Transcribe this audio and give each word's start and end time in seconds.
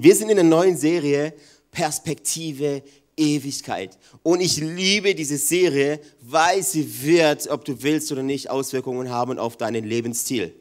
Wir 0.00 0.14
sind 0.14 0.28
in 0.28 0.36
der 0.36 0.44
neuen 0.44 0.76
Serie 0.76 1.34
Perspektive 1.72 2.82
Ewigkeit. 3.16 3.98
Und 4.22 4.40
ich 4.40 4.58
liebe 4.58 5.14
diese 5.14 5.38
Serie, 5.38 6.00
weil 6.20 6.62
sie 6.62 7.02
wird, 7.02 7.48
ob 7.48 7.64
du 7.64 7.82
willst 7.82 8.12
oder 8.12 8.22
nicht, 8.22 8.48
Auswirkungen 8.48 9.10
haben 9.10 9.38
auf 9.38 9.56
deinen 9.56 9.84
Lebensstil. 9.84 10.54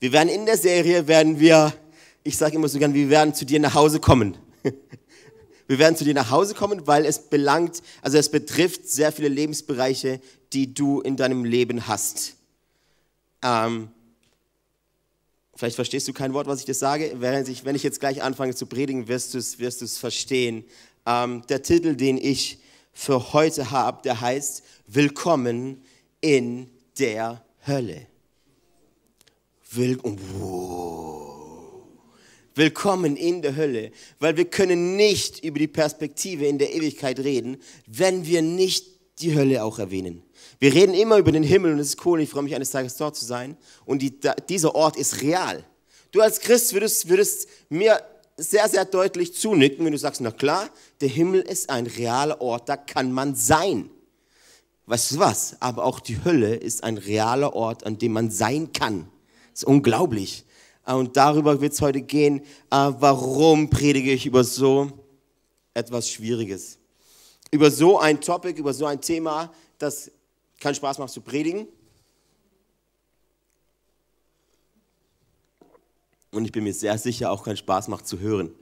Wir 0.00 0.12
werden 0.12 0.28
in 0.28 0.44
der 0.44 0.56
Serie, 0.56 1.06
werden 1.06 1.38
wir, 1.38 1.72
ich 2.24 2.36
sage 2.36 2.56
immer 2.56 2.68
so 2.68 2.80
gern, 2.80 2.94
wir 2.94 3.10
werden 3.10 3.32
zu 3.32 3.44
dir 3.46 3.60
nach 3.60 3.74
Hause 3.74 4.00
kommen. 4.00 4.36
Wir 5.68 5.78
werden 5.78 5.94
zu 5.94 6.02
dir 6.02 6.14
nach 6.14 6.32
Hause 6.32 6.54
kommen, 6.54 6.88
weil 6.88 7.06
es 7.06 7.20
belangt, 7.30 7.80
also 8.02 8.18
es 8.18 8.28
betrifft 8.28 8.88
sehr 8.88 9.12
viele 9.12 9.28
Lebensbereiche, 9.28 10.20
die 10.52 10.74
du 10.74 11.00
in 11.00 11.16
deinem 11.16 11.44
Leben 11.44 11.86
hast. 11.86 12.34
Ähm, 13.40 13.88
Vielleicht 15.60 15.76
verstehst 15.76 16.08
du 16.08 16.14
kein 16.14 16.32
Wort, 16.32 16.46
was 16.46 16.60
ich 16.60 16.64
dir 16.64 16.72
sage. 16.72 17.16
Wenn 17.16 17.74
ich 17.74 17.82
jetzt 17.82 18.00
gleich 18.00 18.22
anfange 18.22 18.54
zu 18.54 18.64
predigen, 18.64 19.08
wirst 19.08 19.34
du 19.34 19.38
es 19.38 19.58
wirst 19.58 19.98
verstehen. 19.98 20.64
Ähm, 21.04 21.42
der 21.50 21.62
Titel, 21.62 21.96
den 21.96 22.16
ich 22.16 22.60
für 22.94 23.34
heute 23.34 23.70
habe, 23.70 24.00
der 24.02 24.22
heißt 24.22 24.62
Willkommen 24.86 25.82
in 26.22 26.70
der 26.98 27.44
Hölle. 27.66 28.06
Will 29.72 29.98
wow. 30.02 31.82
Willkommen 32.54 33.16
in 33.16 33.42
der 33.42 33.54
Hölle, 33.54 33.92
weil 34.18 34.38
wir 34.38 34.46
können 34.46 34.96
nicht 34.96 35.44
über 35.44 35.58
die 35.58 35.68
Perspektive 35.68 36.46
in 36.46 36.56
der 36.56 36.72
Ewigkeit 36.74 37.18
reden, 37.18 37.58
wenn 37.86 38.24
wir 38.24 38.40
nicht 38.40 38.86
die 39.18 39.34
Hölle 39.34 39.62
auch 39.62 39.78
erwähnen. 39.78 40.22
Wir 40.60 40.74
reden 40.74 40.94
immer 40.94 41.16
über 41.16 41.32
den 41.32 41.42
Himmel 41.42 41.72
und 41.72 41.78
es 41.78 41.88
ist 41.88 42.04
cool 42.04 42.20
ich 42.20 42.28
freue 42.28 42.42
mich 42.42 42.54
eines 42.54 42.70
Tages 42.70 42.94
dort 42.96 43.16
zu 43.16 43.24
sein. 43.24 43.56
Und 43.86 44.02
die, 44.02 44.20
da, 44.20 44.34
dieser 44.34 44.74
Ort 44.74 44.96
ist 44.96 45.22
real. 45.22 45.64
Du 46.12 46.20
als 46.20 46.38
Christ 46.38 46.74
würdest, 46.74 47.08
würdest 47.08 47.48
mir 47.70 47.98
sehr, 48.36 48.68
sehr 48.68 48.84
deutlich 48.84 49.34
zunicken, 49.34 49.84
wenn 49.84 49.92
du 49.92 49.98
sagst, 49.98 50.20
na 50.20 50.30
klar, 50.30 50.68
der 51.00 51.08
Himmel 51.08 51.40
ist 51.40 51.70
ein 51.70 51.86
realer 51.86 52.40
Ort, 52.42 52.68
da 52.68 52.76
kann 52.76 53.10
man 53.10 53.34
sein. 53.34 53.90
Weißt 54.84 55.12
du 55.12 55.18
was? 55.18 55.56
Aber 55.60 55.84
auch 55.84 55.98
die 55.98 56.22
Hölle 56.24 56.56
ist 56.56 56.84
ein 56.84 56.98
realer 56.98 57.54
Ort, 57.54 57.86
an 57.86 57.96
dem 57.96 58.12
man 58.12 58.30
sein 58.30 58.72
kann. 58.72 59.08
Das 59.52 59.62
ist 59.62 59.64
unglaublich. 59.64 60.44
Und 60.84 61.16
darüber 61.16 61.60
wird 61.60 61.72
es 61.72 61.80
heute 61.80 62.02
gehen, 62.02 62.40
äh, 62.40 62.42
warum 62.70 63.70
predige 63.70 64.12
ich 64.12 64.26
über 64.26 64.44
so 64.44 64.90
etwas 65.72 66.10
Schwieriges. 66.10 66.78
Über 67.50 67.70
so 67.70 67.98
ein 67.98 68.20
Topic, 68.20 68.58
über 68.58 68.74
so 68.74 68.84
ein 68.86 69.00
Thema, 69.00 69.52
das 69.78 70.10
keinen 70.60 70.74
Spaß 70.74 70.98
macht 70.98 71.12
zu 71.12 71.22
predigen. 71.22 71.66
Und 76.30 76.44
ich 76.44 76.52
bin 76.52 76.64
mir 76.64 76.74
sehr 76.74 76.96
sicher, 76.98 77.32
auch 77.32 77.42
keinen 77.42 77.56
Spaß 77.56 77.88
macht 77.88 78.06
zu 78.06 78.20
hören. 78.20 78.52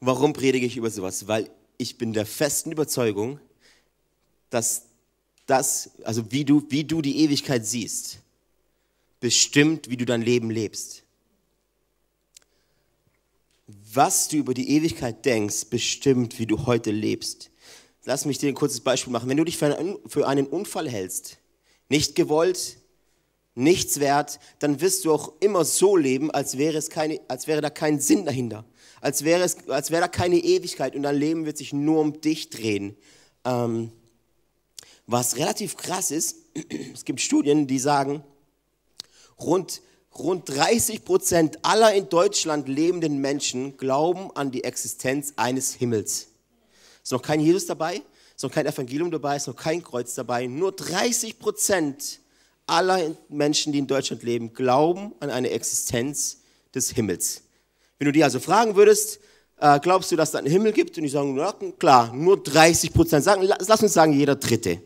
Warum 0.00 0.32
predige 0.32 0.64
ich 0.64 0.78
über 0.78 0.90
sowas? 0.90 1.28
Weil 1.28 1.50
ich 1.76 1.98
bin 1.98 2.14
der 2.14 2.24
festen 2.24 2.72
Überzeugung, 2.72 3.38
dass 4.48 4.86
das, 5.46 5.90
also 6.04 6.30
wie 6.32 6.44
du, 6.44 6.64
wie 6.70 6.84
du 6.84 7.02
die 7.02 7.18
Ewigkeit 7.18 7.66
siehst, 7.66 8.20
bestimmt, 9.20 9.90
wie 9.90 9.96
du 9.96 10.06
dein 10.06 10.22
Leben 10.22 10.50
lebst. 10.50 11.02
Was 13.92 14.28
du 14.28 14.36
über 14.36 14.54
die 14.54 14.70
Ewigkeit 14.70 15.24
denkst, 15.24 15.66
bestimmt, 15.66 16.38
wie 16.38 16.46
du 16.46 16.66
heute 16.66 16.90
lebst. 16.90 17.49
Lass 18.04 18.24
mich 18.24 18.38
dir 18.38 18.48
ein 18.48 18.54
kurzes 18.54 18.80
Beispiel 18.80 19.12
machen. 19.12 19.28
Wenn 19.28 19.36
du 19.36 19.44
dich 19.44 19.58
für 19.58 20.26
einen 20.26 20.46
Unfall 20.46 20.88
hältst, 20.88 21.38
nicht 21.88 22.14
gewollt, 22.14 22.78
nichts 23.54 24.00
wert, 24.00 24.40
dann 24.58 24.80
wirst 24.80 25.04
du 25.04 25.12
auch 25.12 25.32
immer 25.40 25.64
so 25.64 25.96
leben, 25.96 26.30
als 26.30 26.56
wäre, 26.56 26.78
es 26.78 26.88
keine, 26.88 27.20
als 27.28 27.46
wäre 27.46 27.60
da 27.60 27.70
kein 27.70 28.00
Sinn 28.00 28.24
dahinter. 28.24 28.64
Als 29.00 29.24
wäre, 29.24 29.42
es, 29.42 29.68
als 29.68 29.90
wäre 29.90 30.02
da 30.02 30.08
keine 30.08 30.36
Ewigkeit 30.36 30.94
und 30.94 31.02
dein 31.02 31.16
Leben 31.16 31.46
wird 31.46 31.58
sich 31.58 31.72
nur 31.72 32.00
um 32.00 32.20
dich 32.20 32.50
drehen. 32.50 32.96
Ähm, 33.44 33.92
was 35.06 35.36
relativ 35.36 35.76
krass 35.76 36.10
ist, 36.10 36.36
es 36.94 37.04
gibt 37.04 37.20
Studien, 37.20 37.66
die 37.66 37.78
sagen, 37.78 38.22
rund, 39.38 39.82
rund 40.16 40.48
30 40.48 41.04
Prozent 41.04 41.58
aller 41.64 41.92
in 41.94 42.08
Deutschland 42.08 42.68
lebenden 42.68 43.18
Menschen 43.20 43.76
glauben 43.76 44.30
an 44.34 44.50
die 44.50 44.64
Existenz 44.64 45.34
eines 45.36 45.74
Himmels. 45.74 46.29
Ist 47.02 47.12
noch 47.12 47.22
kein 47.22 47.40
Jesus 47.40 47.66
dabei, 47.66 48.02
ist 48.36 48.42
noch 48.42 48.52
kein 48.52 48.66
Evangelium 48.66 49.10
dabei, 49.10 49.36
ist 49.36 49.46
noch 49.46 49.56
kein 49.56 49.82
Kreuz 49.82 50.14
dabei. 50.14 50.46
Nur 50.46 50.72
30 50.72 51.38
Prozent 51.38 52.20
aller 52.66 53.16
Menschen, 53.28 53.72
die 53.72 53.78
in 53.78 53.86
Deutschland 53.86 54.22
leben, 54.22 54.52
glauben 54.52 55.12
an 55.20 55.30
eine 55.30 55.50
Existenz 55.50 56.38
des 56.74 56.90
Himmels. 56.90 57.42
Wenn 57.98 58.06
du 58.06 58.12
die 58.12 58.24
also 58.24 58.40
fragen 58.40 58.76
würdest, 58.76 59.20
äh, 59.58 59.78
glaubst 59.80 60.10
du, 60.10 60.16
dass 60.16 60.30
es 60.30 60.34
einen 60.34 60.50
Himmel 60.50 60.72
gibt? 60.72 60.96
Und 60.96 61.04
die 61.04 61.10
sagen, 61.10 61.34
na, 61.34 61.52
klar, 61.78 62.12
nur 62.14 62.42
30 62.42 62.92
Prozent. 62.92 63.26
lass 63.26 63.82
uns 63.82 63.92
sagen, 63.92 64.12
jeder 64.12 64.36
Dritte. 64.36 64.80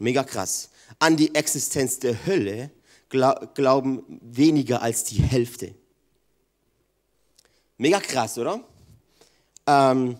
Mega 0.00 0.24
krass. 0.24 0.70
An 0.98 1.16
die 1.16 1.34
Existenz 1.34 1.98
der 1.98 2.26
Hölle 2.26 2.70
glauben 3.08 4.02
weniger 4.22 4.82
als 4.82 5.04
die 5.04 5.22
Hälfte. 5.22 5.74
Mega 7.76 8.00
krass, 8.00 8.38
oder? 8.38 8.60
Ähm, 9.66 10.16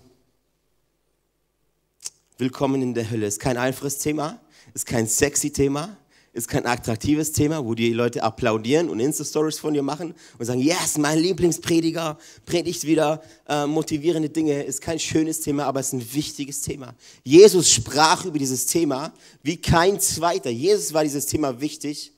Willkommen 2.42 2.82
in 2.82 2.92
der 2.92 3.08
Hölle. 3.08 3.26
Ist 3.26 3.38
kein 3.38 3.56
einfaches 3.56 3.98
Thema, 3.98 4.40
ist 4.74 4.84
kein 4.84 5.06
sexy 5.06 5.52
Thema, 5.52 5.96
ist 6.32 6.48
kein 6.48 6.66
attraktives 6.66 7.30
Thema, 7.30 7.64
wo 7.64 7.76
die 7.76 7.92
Leute 7.92 8.20
applaudieren 8.20 8.90
und 8.90 8.98
Insta-Stories 8.98 9.60
von 9.60 9.74
dir 9.74 9.84
machen 9.84 10.12
und 10.40 10.44
sagen, 10.44 10.58
yes, 10.58 10.98
mein 10.98 11.20
Lieblingsprediger 11.20 12.18
predigt 12.44 12.84
wieder 12.84 13.22
äh, 13.48 13.64
motivierende 13.64 14.28
Dinge. 14.28 14.60
Ist 14.64 14.80
kein 14.80 14.98
schönes 14.98 15.40
Thema, 15.40 15.66
aber 15.66 15.78
es 15.78 15.92
ist 15.92 15.92
ein 15.92 16.14
wichtiges 16.14 16.62
Thema. 16.62 16.96
Jesus 17.22 17.70
sprach 17.70 18.24
über 18.24 18.40
dieses 18.40 18.66
Thema 18.66 19.12
wie 19.44 19.58
kein 19.58 20.00
zweiter. 20.00 20.50
Jesus 20.50 20.92
war 20.92 21.04
dieses 21.04 21.26
Thema 21.26 21.60
wichtig, 21.60 22.10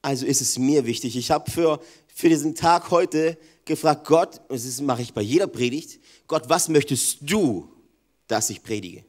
also 0.00 0.26
ist 0.26 0.42
es 0.42 0.60
mir 0.60 0.86
wichtig. 0.86 1.16
Ich 1.16 1.32
habe 1.32 1.50
für, 1.50 1.80
für 2.14 2.28
diesen 2.28 2.54
Tag 2.54 2.92
heute 2.92 3.36
gefragt, 3.64 4.06
Gott, 4.06 4.40
das 4.48 4.80
mache 4.80 5.02
ich 5.02 5.12
bei 5.12 5.22
jeder 5.22 5.48
Predigt, 5.48 5.98
Gott, 6.28 6.44
was 6.46 6.68
möchtest 6.68 7.18
du, 7.22 7.68
dass 8.28 8.48
ich 8.48 8.62
predige? 8.62 9.04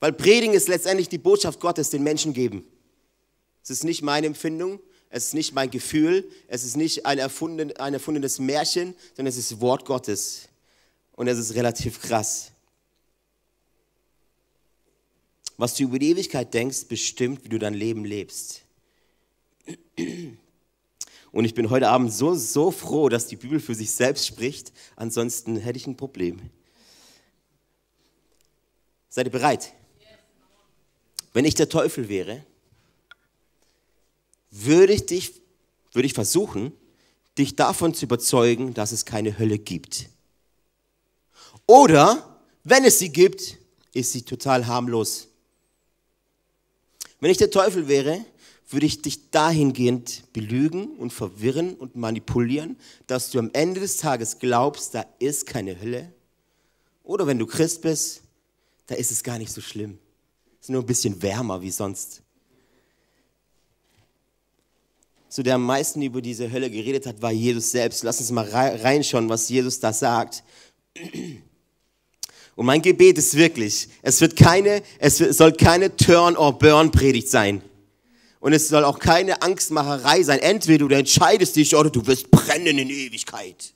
Weil 0.00 0.12
Predigen 0.12 0.54
ist 0.54 0.68
letztendlich 0.68 1.08
die 1.08 1.18
Botschaft 1.18 1.60
Gottes 1.60 1.90
den 1.90 2.02
Menschen 2.02 2.32
geben. 2.32 2.66
Es 3.62 3.70
ist 3.70 3.84
nicht 3.84 4.02
meine 4.02 4.26
Empfindung, 4.26 4.80
es 5.08 5.26
ist 5.26 5.34
nicht 5.34 5.54
mein 5.54 5.70
Gefühl, 5.70 6.28
es 6.48 6.64
ist 6.64 6.76
nicht 6.76 7.06
ein, 7.06 7.18
erfunden, 7.18 7.74
ein 7.76 7.94
erfundenes 7.94 8.38
Märchen, 8.38 8.94
sondern 9.16 9.30
es 9.30 9.38
ist 9.38 9.60
Wort 9.60 9.84
Gottes. 9.84 10.48
Und 11.12 11.28
es 11.28 11.38
ist 11.38 11.54
relativ 11.54 12.02
krass. 12.02 12.50
Was 15.56 15.74
du 15.76 15.84
über 15.84 15.98
die 15.98 16.10
Ewigkeit 16.10 16.52
denkst, 16.52 16.86
bestimmt, 16.88 17.44
wie 17.44 17.48
du 17.48 17.58
dein 17.58 17.74
Leben 17.74 18.04
lebst. 18.04 18.62
Und 21.30 21.44
ich 21.44 21.54
bin 21.54 21.70
heute 21.70 21.88
Abend 21.88 22.12
so, 22.12 22.34
so 22.34 22.70
froh, 22.70 23.08
dass 23.08 23.28
die 23.28 23.36
Bibel 23.36 23.60
für 23.60 23.74
sich 23.74 23.92
selbst 23.92 24.26
spricht. 24.26 24.72
Ansonsten 24.96 25.56
hätte 25.56 25.78
ich 25.78 25.86
ein 25.86 25.96
Problem. 25.96 26.50
Seid 29.08 29.26
ihr 29.26 29.32
bereit? 29.32 29.72
Wenn 31.34 31.44
ich 31.44 31.54
der 31.54 31.68
Teufel 31.68 32.08
wäre, 32.08 32.42
würde 34.50 34.94
ich 34.94 35.04
dich, 35.04 35.42
würde 35.92 36.06
ich 36.06 36.14
versuchen, 36.14 36.72
dich 37.36 37.56
davon 37.56 37.92
zu 37.92 38.06
überzeugen, 38.06 38.72
dass 38.72 38.92
es 38.92 39.04
keine 39.04 39.36
Hölle 39.36 39.58
gibt. 39.58 40.08
Oder, 41.66 42.40
wenn 42.62 42.84
es 42.84 43.00
sie 43.00 43.10
gibt, 43.10 43.58
ist 43.92 44.12
sie 44.12 44.22
total 44.22 44.66
harmlos. 44.66 45.28
Wenn 47.20 47.30
ich 47.30 47.38
der 47.38 47.50
Teufel 47.50 47.88
wäre, 47.88 48.24
würde 48.70 48.86
ich 48.86 49.02
dich 49.02 49.30
dahingehend 49.30 50.32
belügen 50.32 50.96
und 50.96 51.12
verwirren 51.12 51.74
und 51.74 51.96
manipulieren, 51.96 52.76
dass 53.06 53.30
du 53.30 53.40
am 53.40 53.50
Ende 53.52 53.80
des 53.80 53.96
Tages 53.96 54.38
glaubst, 54.38 54.94
da 54.94 55.04
ist 55.18 55.46
keine 55.46 55.80
Hölle. 55.80 56.12
Oder 57.02 57.26
wenn 57.26 57.38
du 57.38 57.46
Christ 57.46 57.82
bist, 57.82 58.22
da 58.86 58.94
ist 58.94 59.10
es 59.10 59.22
gar 59.24 59.38
nicht 59.38 59.52
so 59.52 59.60
schlimm. 59.60 59.98
Ist 60.64 60.70
nur 60.70 60.82
ein 60.82 60.86
bisschen 60.86 61.20
wärmer 61.20 61.60
wie 61.60 61.70
sonst. 61.70 62.22
So 65.28 65.42
der 65.42 65.56
am 65.56 65.66
meisten 65.66 66.00
über 66.00 66.22
diese 66.22 66.50
Hölle 66.50 66.70
geredet 66.70 67.04
hat, 67.04 67.20
war 67.20 67.32
Jesus 67.32 67.70
selbst. 67.70 68.02
Lass 68.02 68.18
uns 68.18 68.30
mal 68.30 68.48
reinschauen, 68.48 69.28
was 69.28 69.50
Jesus 69.50 69.78
da 69.78 69.92
sagt. 69.92 70.42
Und 72.56 72.64
mein 72.64 72.80
Gebet 72.80 73.18
ist 73.18 73.36
wirklich, 73.36 73.88
es 74.00 74.22
wird 74.22 74.36
keine, 74.36 74.82
es 74.98 75.18
soll 75.18 75.52
keine 75.52 75.94
Turn-or-Burn-Predigt 75.94 77.28
sein. 77.28 77.60
Und 78.40 78.54
es 78.54 78.68
soll 78.68 78.84
auch 78.84 78.98
keine 78.98 79.42
Angstmacherei 79.42 80.22
sein. 80.22 80.38
Entweder 80.38 80.88
du 80.88 80.94
entscheidest 80.94 81.56
dich 81.56 81.76
oder 81.76 81.90
du 81.90 82.06
wirst 82.06 82.30
brennen 82.30 82.78
in 82.78 82.88
Ewigkeit. 82.88 83.74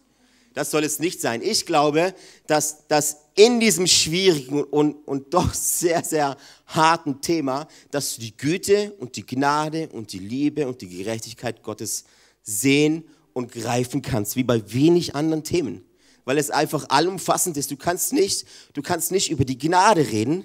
Das 0.55 0.71
soll 0.71 0.85
es 0.85 1.01
nicht 1.01 1.21
sein. 1.21 1.43
Ich 1.43 1.67
glaube, 1.67 2.15
dass, 2.47 2.87
dass 2.89 3.28
in 3.39 3.61
diesem 3.61 3.87
schwierigen 3.87 4.65
und, 4.65 4.95
und 5.07 5.33
doch 5.33 5.55
sehr, 5.55 6.03
sehr 6.03 6.37
harten 6.67 7.21
Thema, 7.21 7.69
dass 7.93 8.17
du 8.17 8.21
die 8.21 8.37
Güte 8.37 8.93
und 8.99 9.15
die 9.15 9.25
Gnade 9.25 9.89
und 9.93 10.13
die 10.13 10.19
Liebe 10.19 10.67
und 10.67 10.81
die 10.81 10.89
Gerechtigkeit 10.89 11.63
Gottes 11.63 12.05
sehen 12.43 13.05
und 13.35 13.53
greifen 13.53 14.03
kannst, 14.03 14.35
wie 14.35 14.43
bei 14.43 14.73
wenig 14.73 15.15
anderen 15.15 15.45
Themen, 15.45 15.85
weil 16.25 16.37
es 16.37 16.51
einfach 16.51 16.87
allumfassend 16.89 17.57
ist. 17.57 17.71
Du 17.71 17.77
kannst 17.77 18.13
nicht, 18.13 18.45
du 18.73 18.83
kannst 18.83 19.13
nicht 19.13 19.31
über 19.31 19.45
die 19.45 19.57
Gnade 19.57 20.09
reden, 20.09 20.45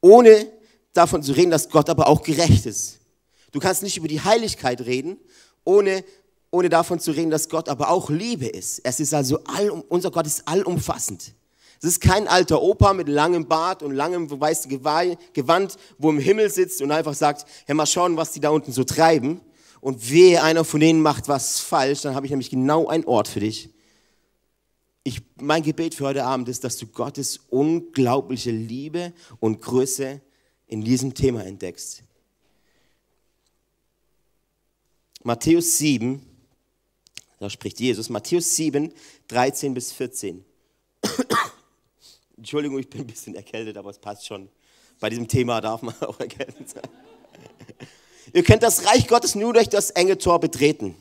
ohne 0.00 0.46
davon 0.92 1.20
zu 1.20 1.32
reden, 1.32 1.50
dass 1.50 1.68
Gott 1.68 1.90
aber 1.90 2.06
auch 2.06 2.22
gerecht 2.22 2.64
ist. 2.66 3.00
Du 3.50 3.58
kannst 3.58 3.82
nicht 3.82 3.96
über 3.96 4.06
die 4.06 4.20
Heiligkeit 4.20 4.82
reden, 4.82 5.18
ohne, 5.64 6.04
ohne 6.52 6.68
davon 6.68 7.00
zu 7.00 7.10
reden, 7.10 7.32
dass 7.32 7.48
Gott 7.48 7.68
aber 7.68 7.90
auch 7.90 8.08
Liebe 8.08 8.46
ist. 8.46 8.82
Es 8.84 9.00
ist 9.00 9.12
also 9.12 9.40
all, 9.46 9.70
unser 9.70 10.12
Gott 10.12 10.28
ist 10.28 10.46
allumfassend. 10.46 11.34
Es 11.84 11.90
ist 11.90 12.00
kein 12.00 12.28
alter 12.28 12.62
Opa 12.62 12.94
mit 12.94 13.10
langem 13.10 13.46
Bart 13.46 13.82
und 13.82 13.92
langem 13.92 14.30
weißen 14.30 14.70
Gewand, 14.70 15.76
wo 15.98 16.08
im 16.08 16.18
Himmel 16.18 16.48
sitzt 16.48 16.80
und 16.80 16.90
einfach 16.90 17.12
sagt, 17.12 17.44
ja 17.68 17.74
mal 17.74 17.84
schauen, 17.84 18.16
was 18.16 18.32
die 18.32 18.40
da 18.40 18.48
unten 18.48 18.72
so 18.72 18.84
treiben. 18.84 19.42
Und 19.82 20.10
wehe, 20.10 20.42
einer 20.42 20.64
von 20.64 20.80
denen 20.80 21.02
macht 21.02 21.28
was 21.28 21.60
falsch, 21.60 22.00
dann 22.00 22.14
habe 22.14 22.24
ich 22.24 22.30
nämlich 22.30 22.48
genau 22.48 22.86
einen 22.86 23.04
Ort 23.04 23.28
für 23.28 23.40
dich. 23.40 23.68
Ich, 25.02 25.20
mein 25.36 25.62
Gebet 25.62 25.94
für 25.94 26.06
heute 26.06 26.24
Abend 26.24 26.48
ist, 26.48 26.64
dass 26.64 26.78
du 26.78 26.86
Gottes 26.86 27.40
unglaubliche 27.50 28.50
Liebe 28.50 29.12
und 29.38 29.60
Größe 29.60 30.22
in 30.66 30.80
diesem 30.80 31.12
Thema 31.12 31.44
entdeckst. 31.44 32.02
Matthäus 35.22 35.76
7, 35.76 36.24
da 37.40 37.50
spricht 37.50 37.78
Jesus, 37.78 38.08
Matthäus 38.08 38.56
7, 38.56 38.90
13 39.28 39.74
bis 39.74 39.92
14. 39.92 40.46
Entschuldigung, 42.36 42.78
ich 42.78 42.88
bin 42.88 43.02
ein 43.02 43.06
bisschen 43.06 43.34
erkältet, 43.34 43.76
aber 43.76 43.90
es 43.90 43.98
passt 43.98 44.26
schon. 44.26 44.48
Bei 45.00 45.08
diesem 45.08 45.28
Thema 45.28 45.60
darf 45.60 45.82
man 45.82 45.94
auch 46.00 46.18
erkältet 46.20 46.68
sein. 46.68 46.82
Ihr 48.32 48.42
könnt 48.42 48.62
das 48.62 48.86
Reich 48.86 49.06
Gottes 49.06 49.34
nur 49.34 49.52
durch 49.52 49.68
das 49.68 49.90
enge 49.90 50.18
Tor 50.18 50.40
betreten. 50.40 50.96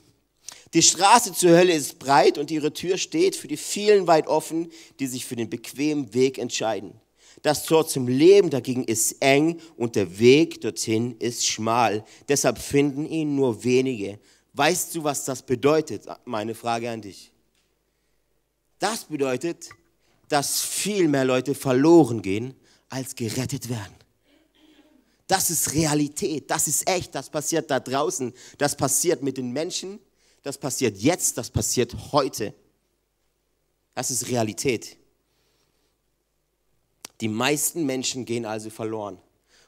Die 0.74 0.82
Straße 0.82 1.34
zur 1.34 1.52
Hölle 1.52 1.74
ist 1.74 2.00
breit 2.00 2.38
und 2.38 2.50
ihre 2.50 2.74
Tür 2.74 2.98
steht 2.98 3.36
für 3.36 3.48
die 3.48 3.58
vielen 3.58 4.08
weit 4.08 4.28
offen, 4.28 4.72
die 5.00 5.08
sich 5.08 5.26
für 5.26 5.36
den 5.36 5.50
bequemen 5.50 6.14
Weg 6.14 6.38
entscheiden. 6.40 7.00
Das 7.44 7.64
Tor 7.64 7.88
zum 7.88 8.08
Leben 8.08 8.50
dagegen 8.50 8.84
ist 8.84 9.18
eng 9.20 9.60
und 9.76 9.96
der 9.96 10.20
Weg 10.20 10.62
dorthin 10.62 11.16
ist 11.20 11.46
schmal. 11.46 12.06
Deshalb 12.28 12.58
finden 12.58 13.06
ihn 13.06 13.36
nur 13.36 13.64
wenige. 13.64 14.20
Weißt 14.54 14.96
du, 14.96 15.04
was 15.04 15.26
das 15.26 15.42
bedeutet? 15.42 16.06
Meine 16.26 16.56
Frage 16.56 16.90
an 16.90 17.02
dich. 17.02 17.32
Das 18.80 19.06
bedeutet, 19.06 19.70
dass 20.34 20.62
viel 20.62 21.08
mehr 21.08 21.26
Leute 21.26 21.54
verloren 21.54 22.24
gehen, 22.24 22.56
als 22.90 23.14
gerettet 23.14 23.70
werden. 23.70 23.94
Das 25.28 25.52
ist 25.52 25.74
Realität, 25.74 26.50
das 26.50 26.68
ist 26.68 26.90
echt, 26.90 27.14
das 27.14 27.30
passiert 27.30 27.70
da 27.70 27.80
draußen, 27.80 28.34
das 28.58 28.76
passiert 28.76 29.22
mit 29.22 29.38
den 29.38 29.52
Menschen, 29.52 30.00
das 30.42 30.58
passiert 30.58 30.98
jetzt, 30.98 31.38
das 31.38 31.52
passiert 31.52 31.96
heute. 32.12 32.56
Das 33.94 34.10
ist 34.10 34.28
Realität. 34.28 34.98
Die 37.22 37.28
meisten 37.28 37.86
Menschen 37.86 38.26
gehen 38.26 38.48
also 38.48 38.72
verloren. 38.72 39.20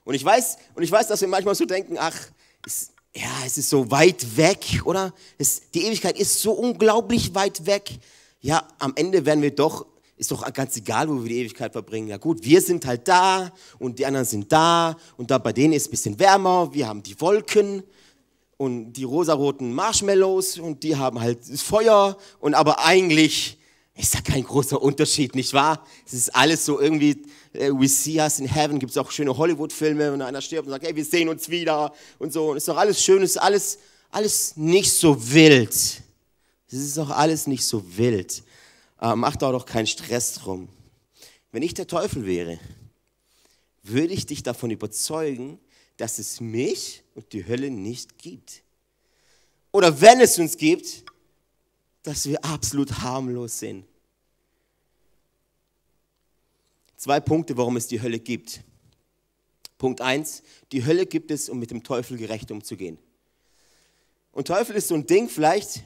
Und 0.04 0.16
ich 0.16 0.26
weiß, 0.26 0.58
und 0.74 0.82
ich 0.82 0.92
weiß, 0.92 1.10
dass 1.10 1.22
wir 1.22 1.28
manchmal 1.28 1.54
so 1.54 1.66
denken, 1.66 1.98
ach, 2.00 2.18
es, 2.66 2.90
ja, 3.16 3.30
es 3.46 3.60
ist 3.60 3.70
so 3.70 3.92
weit 3.92 4.36
weg, 4.36 4.82
oder? 4.84 5.14
Es, 5.38 5.70
die 5.76 5.84
Ewigkeit 5.84 6.18
ist 6.18 6.42
so 6.42 6.54
unglaublich 6.54 7.36
weit 7.36 7.68
weg. 7.68 8.00
Ja, 8.42 8.68
am 8.80 8.94
Ende 8.96 9.28
werden 9.28 9.44
wir 9.44 9.54
doch 9.54 9.86
ist 10.18 10.32
doch 10.32 10.52
ganz 10.54 10.78
egal, 10.78 11.10
wo 11.10 11.22
wir 11.22 11.30
die 11.30 11.40
Ewigkeit 11.40 11.74
verbringen. 11.74 12.08
Ja 12.08 12.18
gut, 12.18 12.44
wir 12.44 12.62
sind 12.62 12.86
halt 12.86 13.08
da 13.08 13.52
und 13.80 14.00
die 14.00 14.06
anderen 14.06 14.26
sind 14.26 14.52
da 14.52 14.96
und 15.18 15.30
da 15.30 15.38
bei 15.38 15.52
denen 15.52 15.74
ist 15.74 15.84
es 15.84 15.88
ein 15.88 15.92
bisschen 15.92 16.20
wärmer, 16.20 16.74
wir 16.74 16.88
haben 16.88 17.04
die 17.04 17.20
Wolken 17.20 17.84
und 18.58 18.94
die 18.94 19.04
rosaroten 19.04 19.74
Marshmallows 19.74 20.60
und 20.60 20.84
die 20.84 20.96
haben 20.96 21.20
halt 21.20 21.40
das 21.50 21.62
Feuer 21.62 22.18
und 22.40 22.54
aber 22.54 22.80
eigentlich 22.86 23.58
ist 23.98 24.14
da 24.14 24.22
kein 24.22 24.44
großer 24.44 24.82
Unterschied, 24.82 25.36
nicht 25.36 25.54
wahr? 25.54 25.86
Es 26.06 26.14
ist 26.14 26.36
alles 26.36 26.66
so 26.66 26.82
irgendwie, 26.82 27.24
äh, 27.54 27.72
we 27.72 27.88
see 27.88 28.20
us 28.20 28.40
in 28.40 28.46
heaven, 28.46 28.78
gibt 28.78 28.92
es 28.92 28.98
auch 28.98 29.10
schöne 29.10 29.36
Hollywood-Filme, 29.36 30.12
wenn 30.12 30.22
einer 30.22 30.42
stirbt 30.42 30.68
und 30.68 30.72
sagt, 30.72 30.86
hey, 30.86 30.94
wir 30.94 31.06
sehen 31.06 31.30
uns 31.30 31.48
wieder 31.48 31.94
und 32.20 32.34
so. 32.34 32.52
Und 32.52 32.58
ist 32.58 32.68
doch 32.68 32.76
alles 32.76 33.02
schön, 33.02 33.22
ist 33.22 33.38
alles, 33.38 33.80
alles 34.12 34.58
nicht 34.58 34.92
so 34.92 35.32
wild. 35.32 35.72
Es 35.72 36.04
ist 36.74 36.98
doch 36.98 37.10
alles 37.10 37.48
nicht 37.48 37.66
so 37.66 37.84
wild 37.96 38.44
äh, 39.06 39.16
mach 39.16 39.36
da 39.36 39.52
doch 39.52 39.66
keinen 39.66 39.88
Stress 39.88 40.34
drum. 40.34 40.68
Wenn 41.52 41.64
ich 41.64 41.74
der 41.74 41.88
Teufel 41.88 42.26
wäre, 42.26 42.60
würde 43.84 44.14
ich 44.14 44.26
dich 44.26 44.42
davon 44.42 44.72
überzeugen, 44.72 45.60
dass 45.98 46.18
es 46.20 46.42
mich 46.42 47.04
und 47.14 47.32
die 47.32 47.48
Hölle 47.48 47.70
nicht 47.70 48.18
gibt. 48.18 48.64
Oder 49.72 50.02
wenn 50.02 50.20
es 50.22 50.40
uns 50.40 50.58
gibt, 50.58 51.04
dass 52.04 52.28
wir 52.28 52.44
absolut 52.44 53.00
harmlos 53.00 53.60
sind. 53.60 53.86
Zwei 56.98 57.20
Punkte, 57.20 57.56
warum 57.58 57.78
es 57.78 57.88
die 57.88 58.02
Hölle 58.02 58.20
gibt. 58.20 58.62
Punkt 59.78 60.02
eins: 60.02 60.42
die 60.72 60.84
Hölle 60.86 61.06
gibt 61.06 61.30
es, 61.30 61.50
um 61.50 61.60
mit 61.60 61.72
dem 61.72 61.84
Teufel 61.84 62.18
gerecht 62.18 62.52
umzugehen. 62.52 62.98
Und 64.32 64.48
Teufel 64.48 64.76
ist 64.76 64.88
so 64.88 64.96
ein 64.96 65.06
Ding, 65.06 65.30
vielleicht 65.30 65.84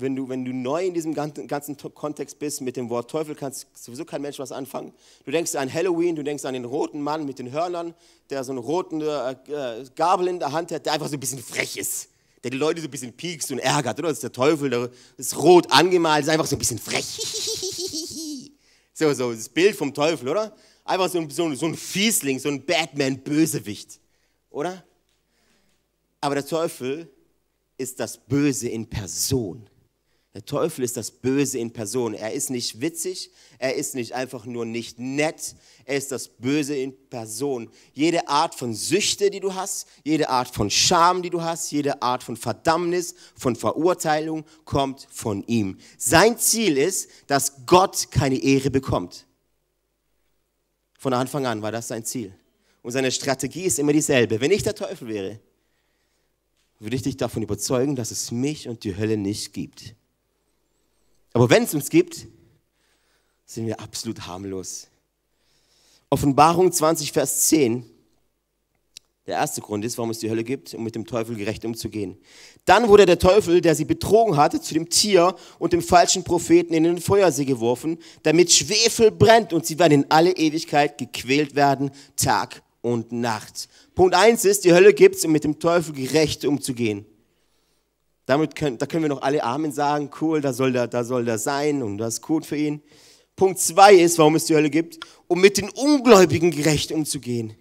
wenn 0.00 0.16
du, 0.16 0.28
wenn 0.28 0.44
du 0.44 0.52
neu 0.52 0.86
in 0.86 0.94
diesem 0.94 1.14
ganzen, 1.14 1.46
ganzen 1.46 1.76
Kontext 1.76 2.38
bist, 2.38 2.60
mit 2.60 2.76
dem 2.76 2.88
Wort 2.90 3.10
Teufel 3.10 3.34
kannst 3.34 3.66
sowieso 3.74 4.04
kein 4.04 4.22
Mensch 4.22 4.38
was 4.38 4.52
anfangen. 4.52 4.92
Du 5.24 5.30
denkst 5.30 5.54
an 5.54 5.72
Halloween, 5.72 6.16
du 6.16 6.22
denkst 6.22 6.44
an 6.44 6.54
den 6.54 6.64
roten 6.64 7.00
Mann 7.00 7.24
mit 7.24 7.38
den 7.38 7.50
Hörnern, 7.50 7.94
der 8.30 8.44
so 8.44 8.52
eine 8.52 8.60
roten 8.60 9.00
äh, 9.00 9.32
äh, 9.32 9.84
Gabel 9.96 10.28
in 10.28 10.38
der 10.38 10.52
Hand 10.52 10.72
hat, 10.72 10.86
der 10.86 10.92
einfach 10.92 11.08
so 11.08 11.14
ein 11.14 11.20
bisschen 11.20 11.40
frech 11.40 11.76
ist. 11.76 12.08
Der 12.44 12.50
die 12.50 12.56
Leute 12.56 12.80
so 12.80 12.86
ein 12.86 12.90
bisschen 12.90 13.12
piekst 13.12 13.50
und 13.50 13.58
ärgert, 13.58 13.98
oder? 13.98 14.08
Das 14.08 14.18
ist 14.18 14.22
der 14.22 14.32
Teufel, 14.32 14.70
der 14.70 14.90
ist 15.16 15.36
rot 15.36 15.70
angemalt, 15.72 16.24
ist 16.24 16.30
einfach 16.30 16.46
so 16.46 16.56
ein 16.56 16.58
bisschen 16.58 16.78
frech. 16.78 17.04
So, 18.98 19.14
so, 19.14 19.32
das 19.32 19.48
Bild 19.48 19.76
vom 19.76 19.94
Teufel, 19.94 20.28
oder? 20.28 20.52
Einfach 20.84 21.08
so 21.08 21.18
ein, 21.20 21.30
so, 21.30 21.54
so 21.54 21.66
ein 21.66 21.76
Fiesling, 21.76 22.40
so 22.40 22.48
ein 22.48 22.66
Batman-Bösewicht, 22.66 24.00
oder? 24.50 24.82
Aber 26.20 26.34
der 26.34 26.44
Teufel 26.44 27.08
ist 27.76 28.00
das 28.00 28.18
Böse 28.18 28.68
in 28.68 28.90
Person. 28.90 29.70
Der 30.34 30.44
Teufel 30.44 30.84
ist 30.84 30.96
das 30.96 31.10
Böse 31.10 31.58
in 31.58 31.72
Person. 31.72 32.12
Er 32.12 32.32
ist 32.32 32.50
nicht 32.50 32.80
witzig, 32.80 33.30
er 33.58 33.74
ist 33.74 33.94
nicht 33.94 34.12
einfach 34.12 34.44
nur 34.44 34.66
nicht 34.66 34.98
nett, 34.98 35.54
er 35.84 35.96
ist 35.96 36.12
das 36.12 36.28
Böse 36.28 36.76
in 36.76 36.94
Person. 37.08 37.70
Jede 37.94 38.28
Art 38.28 38.54
von 38.54 38.74
Süchte, 38.74 39.30
die 39.30 39.40
du 39.40 39.54
hast, 39.54 39.88
jede 40.04 40.28
Art 40.28 40.54
von 40.54 40.70
Scham, 40.70 41.22
die 41.22 41.30
du 41.30 41.40
hast, 41.40 41.72
jede 41.72 42.02
Art 42.02 42.22
von 42.22 42.36
Verdammnis, 42.36 43.14
von 43.36 43.56
Verurteilung 43.56 44.44
kommt 44.64 45.08
von 45.10 45.42
ihm. 45.44 45.78
Sein 45.96 46.38
Ziel 46.38 46.76
ist, 46.76 47.08
dass 47.26 47.64
Gott 47.64 48.10
keine 48.10 48.36
Ehre 48.36 48.70
bekommt. 48.70 49.26
Von 50.98 51.14
Anfang 51.14 51.46
an 51.46 51.62
war 51.62 51.72
das 51.72 51.88
sein 51.88 52.04
Ziel. 52.04 52.34
Und 52.82 52.92
seine 52.92 53.10
Strategie 53.10 53.64
ist 53.64 53.78
immer 53.78 53.92
dieselbe. 53.92 54.40
Wenn 54.40 54.50
ich 54.50 54.62
der 54.62 54.74
Teufel 54.74 55.08
wäre, 55.08 55.40
würde 56.78 56.96
ich 56.96 57.02
dich 57.02 57.16
davon 57.16 57.42
überzeugen, 57.42 57.96
dass 57.96 58.10
es 58.10 58.30
mich 58.30 58.68
und 58.68 58.84
die 58.84 58.96
Hölle 58.96 59.16
nicht 59.16 59.52
gibt. 59.52 59.94
Aber 61.38 61.50
wenn 61.50 61.62
es 61.62 61.72
uns 61.72 61.88
gibt, 61.88 62.26
sind 63.46 63.68
wir 63.68 63.78
absolut 63.78 64.26
harmlos. 64.26 64.88
Offenbarung 66.10 66.72
20, 66.72 67.12
Vers 67.12 67.46
10. 67.46 67.88
Der 69.28 69.36
erste 69.36 69.60
Grund 69.60 69.84
ist, 69.84 69.96
warum 69.98 70.10
es 70.10 70.18
die 70.18 70.30
Hölle 70.30 70.42
gibt, 70.42 70.74
um 70.74 70.82
mit 70.82 70.96
dem 70.96 71.06
Teufel 71.06 71.36
gerecht 71.36 71.64
umzugehen. 71.64 72.18
Dann 72.64 72.88
wurde 72.88 73.06
der 73.06 73.20
Teufel, 73.20 73.60
der 73.60 73.76
sie 73.76 73.84
betrogen 73.84 74.36
hatte, 74.36 74.60
zu 74.60 74.74
dem 74.74 74.90
Tier 74.90 75.36
und 75.60 75.72
dem 75.72 75.80
falschen 75.80 76.24
Propheten 76.24 76.74
in 76.74 76.82
den 76.82 77.00
Feuersee 77.00 77.44
geworfen, 77.44 77.98
damit 78.24 78.50
Schwefel 78.50 79.12
brennt 79.12 79.52
und 79.52 79.64
sie 79.64 79.78
werden 79.78 79.92
in 79.92 80.10
alle 80.10 80.32
Ewigkeit 80.32 80.98
gequält 80.98 81.54
werden, 81.54 81.92
Tag 82.16 82.64
und 82.82 83.12
Nacht. 83.12 83.68
Punkt 83.94 84.16
1 84.16 84.44
ist, 84.44 84.64
die 84.64 84.72
Hölle 84.72 84.92
gibt 84.92 85.14
es, 85.14 85.24
um 85.24 85.30
mit 85.30 85.44
dem 85.44 85.60
Teufel 85.60 85.94
gerecht 85.94 86.44
umzugehen. 86.44 87.06
Damit 88.28 88.54
können, 88.54 88.76
da 88.76 88.84
können 88.84 89.04
wir 89.04 89.08
noch 89.08 89.22
alle 89.22 89.42
Amen 89.42 89.72
sagen, 89.72 90.10
cool, 90.20 90.42
da 90.42 90.52
soll 90.52 90.72
der, 90.72 90.86
da 90.86 91.02
soll 91.02 91.24
der 91.24 91.38
sein 91.38 91.82
und 91.82 91.96
das 91.96 92.16
ist 92.16 92.20
gut 92.20 92.44
für 92.44 92.58
ihn. 92.58 92.82
Punkt 93.36 93.58
zwei 93.58 93.94
ist, 93.94 94.18
warum 94.18 94.34
es 94.34 94.44
die 94.44 94.54
Hölle 94.54 94.68
gibt, 94.68 94.98
um 95.28 95.40
mit 95.40 95.56
den 95.56 95.70
Ungläubigen 95.70 96.50
gerecht 96.50 96.92
umzugehen. 96.92 97.54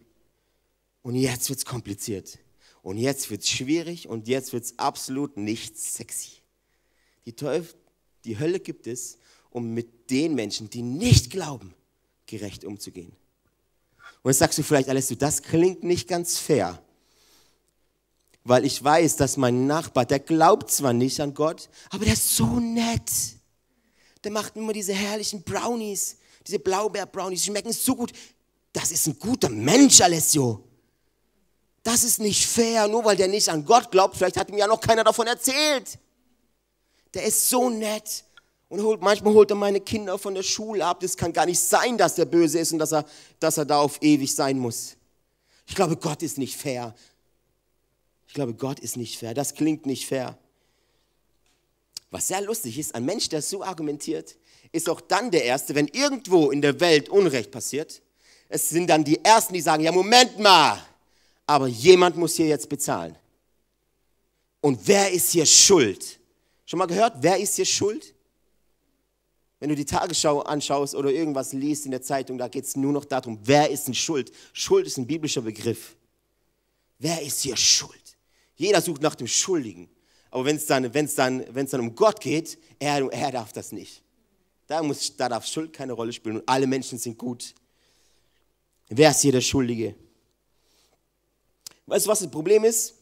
Und 1.04 1.16
jetzt 1.16 1.48
wird 1.48 1.60
es 1.60 1.64
kompliziert. 1.66 2.38
Und 2.82 2.98
jetzt 2.98 3.32
wird 3.32 3.44
es 3.44 3.50
schwierig 3.50 4.10
und 4.10 4.28
jetzt 4.28 4.52
wird 4.52 4.66
es 4.66 4.78
absolut 4.78 5.38
nicht 5.38 5.78
sexy. 5.78 6.42
Die, 7.26 7.34
Teufel, 7.34 7.74
die 8.26 8.38
Hölle 8.38 8.60
gibt 8.60 8.88
es, 8.88 9.20
um 9.52 9.74
mit 9.74 10.10
den 10.10 10.36
Menschen, 10.36 10.70
die 10.70 10.82
nicht 10.82 11.30
glauben, 11.30 11.76
gerecht 12.26 12.66
umzugehen. 12.66 13.14
Und 14.22 14.32
jetzt 14.32 14.40
sagst 14.40 14.58
du 14.58 14.64
vielleicht 14.64 14.90
alles, 14.90 15.08
das 15.18 15.44
klingt 15.44 15.84
nicht 15.84 16.10
ganz 16.10 16.38
fair 16.38 16.84
weil 18.48 18.66
ich 18.66 18.82
weiß, 18.84 19.18
dass 19.18 19.38
mein 19.38 19.68
Nachbar, 19.68 20.06
der 20.06 20.20
glaubt 20.20 20.72
zwar 20.72 20.94
nicht 20.94 21.20
an 21.20 21.34
Gott, 21.34 21.70
aber 21.89 22.06
der 22.06 22.13
ist 22.13 22.36
so 22.36 22.46
nett. 22.60 23.12
Der 24.24 24.32
macht 24.32 24.56
immer 24.56 24.74
diese 24.74 24.94
herrlichen 24.94 25.44
Brownies, 25.44 26.18
diese 26.46 26.60
Blaubeer-Brownies, 26.60 27.46
schmecken 27.46 27.74
so 27.74 27.96
gut. 27.96 28.12
Das 28.72 28.92
ist 28.92 29.08
ein 29.08 29.20
guter 29.20 29.50
Mensch, 29.50 30.00
Alessio. 30.01 30.63
Das 31.84 32.04
ist 32.04 32.20
nicht 32.20 32.46
fair, 32.46 32.88
nur 32.88 33.04
weil 33.06 33.16
der 33.16 33.27
nicht 33.27 33.50
an 33.50 33.66
Gott 33.66 33.92
glaubt, 33.92 34.16
vielleicht 34.16 34.38
hat 34.38 34.50
ihm 34.50 34.58
ja 34.58 34.68
noch 34.68 34.80
keiner 34.80 35.04
davon 35.04 35.27
erzählt. 35.27 36.00
Der 37.13 37.24
ist 37.24 37.50
so 37.50 37.70
nett. 37.70 38.24
Und 38.70 38.82
holt, 38.82 39.01
manchmal 39.01 39.34
holt 39.34 39.50
er 39.50 39.56
meine 39.56 39.80
Kinder 39.80 40.18
von 40.18 40.36
der 40.36 40.44
Schule 40.44 40.86
ab. 40.86 41.00
Das 41.00 41.16
kann 41.16 41.32
gar 41.32 41.46
nicht 41.46 41.60
sein, 41.60 41.98
dass 41.98 42.16
der 42.16 42.25
böse 42.25 42.60
ist 42.60 42.74
und 42.74 42.80
dass 42.80 42.92
er, 42.92 43.06
dass 43.39 43.58
er 43.58 43.66
da 43.66 43.80
auf 43.80 44.01
ewig 44.01 44.36
sein 44.36 44.60
muss. 44.60 44.98
Ich 45.66 45.75
glaube, 45.75 45.96
Gott 45.96 46.22
ist 46.22 46.38
nicht 46.38 46.58
fair. 46.58 46.94
Ich 48.27 48.34
glaube, 48.34 48.53
Gott 48.53 48.79
ist 48.79 48.98
nicht 48.98 49.17
fair. 49.17 49.34
Das 49.34 49.55
klingt 49.55 49.86
nicht 49.86 50.05
fair. 50.05 50.38
Was 52.12 52.27
sehr 52.27 52.41
lustig 52.41 52.77
ist, 52.77 52.96
ein 52.96 53.05
Mensch, 53.05 53.29
der 53.29 53.41
so 53.41 53.63
argumentiert, 53.63 54.38
ist 54.72 54.89
auch 54.89 55.01
dann 55.01 55.31
der 55.31 55.43
Erste, 55.43 55.75
wenn 55.75 55.88
irgendwo 55.88 56.51
in 56.51 56.62
der 56.62 56.79
Welt 56.79 57.10
Unrecht 57.10 57.51
passiert. 57.51 58.01
Es 58.50 58.69
sind 58.69 58.89
dann 58.89 59.03
die 59.03 59.24
Ersten, 59.24 59.53
die 59.53 59.62
sagen, 59.62 59.84
ja, 59.84 59.91
Moment 59.91 60.39
mal, 60.39 60.81
aber 61.46 61.67
jemand 61.67 62.15
muss 62.15 62.36
hier 62.36 62.48
jetzt 62.48 62.69
bezahlen. 62.69 63.15
Und 64.62 64.79
wer 64.86 65.12
ist 65.12 65.31
hier 65.31 65.46
schuld? 65.46 66.19
Schon 66.65 66.79
mal 66.79 66.86
gehört, 66.86 67.15
wer 67.22 67.38
ist 67.38 67.55
hier 67.55 67.65
schuld? 67.65 68.13
Wenn 69.60 69.69
du 69.69 69.75
die 69.75 69.86
Tagesschau 69.86 70.41
anschaust 70.41 70.96
oder 70.96 71.12
irgendwas 71.12 71.53
liest 71.53 71.86
in 71.86 71.91
der 71.91 72.01
Zeitung, 72.01 72.38
da 72.38 72.48
geht 72.48 72.65
es 72.65 72.75
nur 72.75 72.93
noch 72.93 73.05
darum, 73.05 73.39
wer 73.43 73.69
ist 73.69 73.88
denn 73.88 73.93
schuld? 73.93 74.31
Schuld 74.53 74.86
ist 74.86 74.98
ein 74.98 75.07
biblischer 75.07 75.41
Begriff. 75.41 75.96
Wer 77.00 77.22
ist 77.22 77.41
hier 77.41 77.57
schuld? 77.57 78.07
Jeder 78.58 78.82
sucht 78.82 79.02
nach 79.02 79.16
dem 79.16 79.28
Schuldigen. 79.28 79.90
Aber 80.30 80.46
wenn 80.46 80.58
es 80.58 80.66
dann, 80.66 80.94
wenn's 80.94 81.16
dann, 81.16 81.46
wenn's 81.50 81.72
dann 81.72 81.80
um 81.80 81.96
Gott 81.96 82.20
geht, 82.20 82.58
er, 82.80 83.12
er 83.12 83.32
darf 83.32 83.54
das 83.54 83.72
nicht. 83.72 84.04
Da, 84.68 84.84
muss, 84.84 85.16
da 85.16 85.30
darf 85.30 85.46
Schuld 85.46 85.72
keine 85.72 85.94
Rolle 85.94 86.12
spielen 86.12 86.38
und 86.38 86.50
alle 86.50 86.68
Menschen 86.68 86.98
sind 86.98 87.18
gut. 87.18 87.54
Wer 88.90 89.12
ist 89.12 89.22
hier 89.22 89.32
der 89.32 89.42
Schuldige? 89.42 89.96
Weißt 91.86 92.06
du, 92.06 92.10
was 92.10 92.20
das 92.20 92.30
Problem 92.30 92.66
ist? 92.66 92.96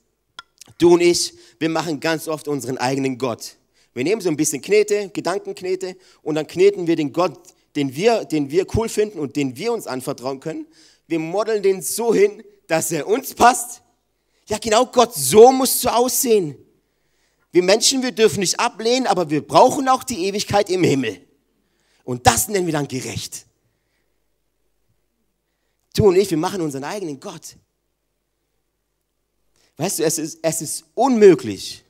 Du 0.77 0.93
und 0.93 1.01
ich, 1.01 1.33
wir 1.59 1.69
machen 1.69 1.99
ganz 1.99 2.27
oft 2.27 2.47
unseren 2.47 2.77
eigenen 2.77 3.17
Gott. 3.17 3.55
Wir 3.93 4.03
nehmen 4.03 4.21
so 4.21 4.29
ein 4.29 4.37
bisschen 4.37 4.61
Knete, 4.61 5.09
Gedankenknete 5.09 5.95
und 6.21 6.35
dann 6.35 6.45
kneten 6.45 6.85
wir 6.85 6.95
den 6.95 7.13
Gott, 7.13 7.39
den 7.75 7.95
wir, 7.95 8.25
den 8.25 8.51
wir 8.51 8.67
cool 8.75 8.89
finden 8.89 9.19
und 9.19 9.35
den 9.35 9.57
wir 9.57 9.73
uns 9.73 9.87
anvertrauen 9.87 10.39
können. 10.39 10.67
Wir 11.07 11.19
modeln 11.19 11.63
den 11.63 11.81
so 11.81 12.13
hin, 12.13 12.43
dass 12.67 12.91
er 12.91 13.07
uns 13.07 13.33
passt. 13.33 13.81
Ja, 14.47 14.57
genau, 14.59 14.85
Gott, 14.85 15.13
so 15.15 15.51
musst 15.51 15.83
du 15.83 15.89
aussehen. 15.89 16.55
Wir 17.51 17.63
Menschen, 17.63 18.03
wir 18.03 18.11
dürfen 18.11 18.41
nicht 18.41 18.59
ablehnen, 18.59 19.07
aber 19.07 19.29
wir 19.29 19.45
brauchen 19.45 19.87
auch 19.87 20.03
die 20.03 20.25
Ewigkeit 20.25 20.69
im 20.69 20.83
Himmel. 20.83 21.25
Und 22.03 22.27
das 22.27 22.47
nennen 22.47 22.65
wir 22.65 22.73
dann 22.73 22.87
gerecht. 22.87 23.45
Du 25.95 26.07
und 26.07 26.15
ich, 26.15 26.29
wir 26.29 26.37
machen 26.37 26.61
unseren 26.61 26.83
eigenen 26.83 27.19
Gott. 27.19 27.55
Weißt 29.77 29.99
du, 29.99 30.03
es 30.03 30.17
ist, 30.17 30.39
es 30.41 30.61
ist 30.61 30.85
unmöglich 30.93 31.83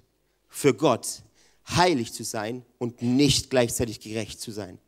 für 0.48 0.74
Gott, 0.74 1.24
heilig 1.68 2.14
zu 2.14 2.24
sein 2.24 2.64
und 2.78 3.02
nicht 3.02 3.50
gleichzeitig 3.50 4.00
gerecht 4.00 4.40
zu 4.40 4.52
sein. 4.52 4.80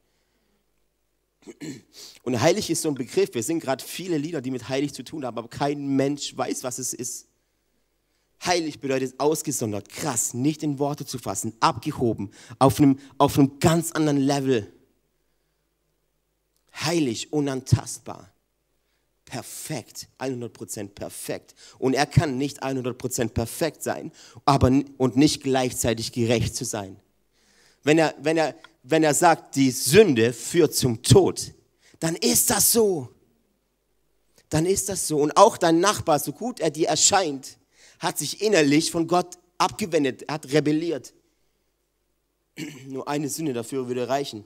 Und 2.23 2.39
heilig 2.41 2.69
ist 2.69 2.81
so 2.81 2.89
ein 2.89 2.95
Begriff. 2.95 3.33
Wir 3.33 3.43
singen 3.43 3.59
gerade 3.59 3.83
viele 3.83 4.17
Lieder, 4.17 4.41
die 4.41 4.51
mit 4.51 4.69
heilig 4.69 4.93
zu 4.93 5.03
tun 5.03 5.25
haben, 5.25 5.37
aber 5.37 5.47
kein 5.47 5.95
Mensch 5.95 6.35
weiß, 6.35 6.63
was 6.63 6.77
es 6.77 6.93
ist. 6.93 7.27
Heilig 8.45 8.79
bedeutet 8.79 9.19
ausgesondert, 9.19 9.89
krass, 9.89 10.33
nicht 10.33 10.63
in 10.63 10.79
Worte 10.79 11.05
zu 11.05 11.17
fassen, 11.17 11.53
abgehoben, 11.59 12.31
auf 12.59 12.79
einem, 12.79 12.99
auf 13.17 13.37
einem 13.37 13.59
ganz 13.59 13.91
anderen 13.91 14.19
Level. 14.19 14.71
Heilig, 16.73 17.33
unantastbar 17.33 18.31
perfekt, 19.27 20.07
100% 20.19 20.89
perfekt. 20.89 21.53
Und 21.77 21.93
er 21.93 22.07
kann 22.07 22.37
nicht 22.37 22.63
100% 22.63 23.29
perfekt 23.29 23.83
sein, 23.83 24.11
aber 24.45 24.71
und 24.97 25.17
nicht 25.17 25.43
gleichzeitig 25.43 26.11
gerecht 26.13 26.55
zu 26.55 26.65
sein. 26.65 26.99
Wenn 27.83 27.99
er, 27.99 28.15
wenn 28.19 28.37
er, 28.37 28.55
wenn 28.83 29.03
er 29.03 29.13
sagt, 29.13 29.55
die 29.55 29.71
Sünde 29.71 30.33
führt 30.33 30.73
zum 30.73 31.03
Tod, 31.03 31.53
dann 31.99 32.15
ist 32.15 32.49
das 32.49 32.71
so. 32.71 33.09
Dann 34.49 34.65
ist 34.65 34.87
das 34.87 35.07
so. 35.07 35.17
Und 35.17 35.35
auch 35.35 35.57
dein 35.57 35.79
Nachbar, 35.81 36.19
so 36.19 36.31
gut 36.31 36.59
er 36.61 36.71
dir 36.71 36.87
erscheint, 36.87 37.57
hat 37.99 38.17
sich 38.17 38.41
innerlich 38.41 38.91
von 38.91 39.07
Gott 39.07 39.37
abgewendet, 39.57 40.25
hat 40.29 40.51
rebelliert. 40.51 41.13
Nur 42.87 43.07
eine 43.07 43.29
Sünde 43.29 43.53
dafür 43.53 43.87
würde 43.87 44.07
reichen. 44.07 44.45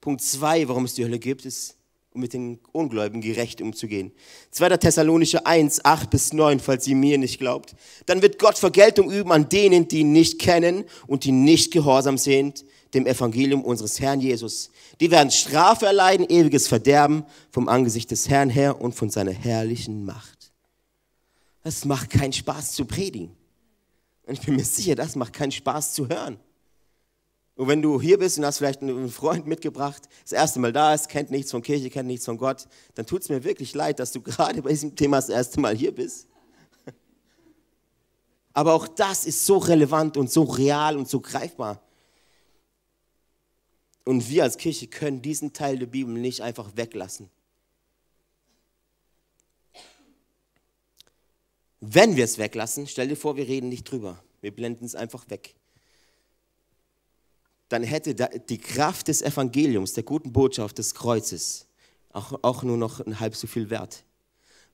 Punkt 0.00 0.22
zwei, 0.22 0.66
warum 0.68 0.84
es 0.84 0.94
die 0.94 1.04
Hölle 1.04 1.18
gibt, 1.18 1.44
ist, 1.44 1.76
um 2.12 2.22
mit 2.22 2.32
den 2.32 2.58
Ungläubigen 2.72 3.20
gerecht 3.20 3.60
umzugehen. 3.60 4.12
2. 4.50 4.78
Thessalonische 4.78 5.44
1, 5.44 5.84
8 5.84 6.10
bis 6.10 6.32
9, 6.32 6.58
falls 6.58 6.86
ihr 6.86 6.96
mir 6.96 7.18
nicht 7.18 7.38
glaubt. 7.38 7.74
Dann 8.06 8.22
wird 8.22 8.38
Gott 8.38 8.58
Vergeltung 8.58 9.10
üben 9.10 9.30
an 9.30 9.48
denen, 9.48 9.88
die 9.88 10.00
ihn 10.00 10.12
nicht 10.12 10.38
kennen 10.38 10.84
und 11.06 11.24
die 11.24 11.32
nicht 11.32 11.72
gehorsam 11.72 12.16
sind 12.16 12.64
dem 12.94 13.06
Evangelium 13.06 13.64
unseres 13.64 14.00
Herrn 14.00 14.20
Jesus. 14.20 14.70
Die 15.00 15.10
werden 15.10 15.30
Strafe 15.30 15.86
erleiden, 15.86 16.26
ewiges 16.28 16.68
Verderben 16.68 17.24
vom 17.50 17.68
Angesicht 17.68 18.10
des 18.10 18.28
Herrn 18.28 18.50
her 18.50 18.80
und 18.80 18.94
von 18.94 19.10
seiner 19.10 19.32
herrlichen 19.32 20.04
Macht. 20.04 20.39
Das 21.62 21.84
macht 21.84 22.10
keinen 22.10 22.32
Spaß 22.32 22.72
zu 22.72 22.84
predigen. 22.84 23.36
Und 24.26 24.34
ich 24.34 24.40
bin 24.40 24.56
mir 24.56 24.64
sicher, 24.64 24.94
das 24.94 25.16
macht 25.16 25.32
keinen 25.32 25.52
Spaß 25.52 25.94
zu 25.94 26.08
hören. 26.08 26.38
Und 27.56 27.68
wenn 27.68 27.82
du 27.82 28.00
hier 28.00 28.18
bist 28.18 28.38
und 28.38 28.46
hast 28.46 28.58
vielleicht 28.58 28.80
einen 28.80 29.10
Freund 29.10 29.46
mitgebracht, 29.46 30.08
das 30.22 30.32
erste 30.32 30.60
Mal 30.60 30.72
da 30.72 30.94
ist, 30.94 31.10
kennt 31.10 31.30
nichts 31.30 31.50
von 31.50 31.60
Kirche, 31.60 31.90
kennt 31.90 32.06
nichts 32.06 32.24
von 32.24 32.38
Gott, 32.38 32.66
dann 32.94 33.04
tut 33.04 33.22
es 33.22 33.28
mir 33.28 33.44
wirklich 33.44 33.74
leid, 33.74 33.98
dass 33.98 34.12
du 34.12 34.22
gerade 34.22 34.62
bei 34.62 34.70
diesem 34.70 34.96
Thema 34.96 35.18
das 35.18 35.28
erste 35.28 35.60
Mal 35.60 35.76
hier 35.76 35.94
bist. 35.94 36.26
Aber 38.52 38.72
auch 38.74 38.88
das 38.88 39.26
ist 39.26 39.44
so 39.44 39.58
relevant 39.58 40.16
und 40.16 40.30
so 40.30 40.44
real 40.44 40.96
und 40.96 41.08
so 41.08 41.20
greifbar. 41.20 41.82
Und 44.04 44.28
wir 44.28 44.44
als 44.44 44.56
Kirche 44.56 44.86
können 44.86 45.22
diesen 45.22 45.52
Teil 45.52 45.78
der 45.78 45.86
Bibel 45.86 46.14
nicht 46.14 46.40
einfach 46.40 46.70
weglassen. 46.76 47.28
Wenn 51.80 52.16
wir 52.16 52.24
es 52.24 52.38
weglassen, 52.38 52.86
stell 52.86 53.08
dir 53.08 53.16
vor, 53.16 53.36
wir 53.36 53.48
reden 53.48 53.68
nicht 53.68 53.84
drüber. 53.90 54.22
Wir 54.40 54.54
blenden 54.54 54.84
es 54.84 54.94
einfach 54.94 55.28
weg 55.30 55.54
dann 57.70 57.84
hätte 57.84 58.14
die 58.48 58.58
Kraft 58.58 59.08
des 59.08 59.22
Evangeliums, 59.22 59.92
der 59.94 60.02
guten 60.02 60.32
Botschaft 60.32 60.76
des 60.78 60.92
Kreuzes, 60.94 61.66
auch, 62.12 62.38
auch 62.42 62.64
nur 62.64 62.76
noch 62.76 63.00
ein 63.00 63.20
halb 63.20 63.36
so 63.36 63.46
viel 63.46 63.70
wert. 63.70 64.02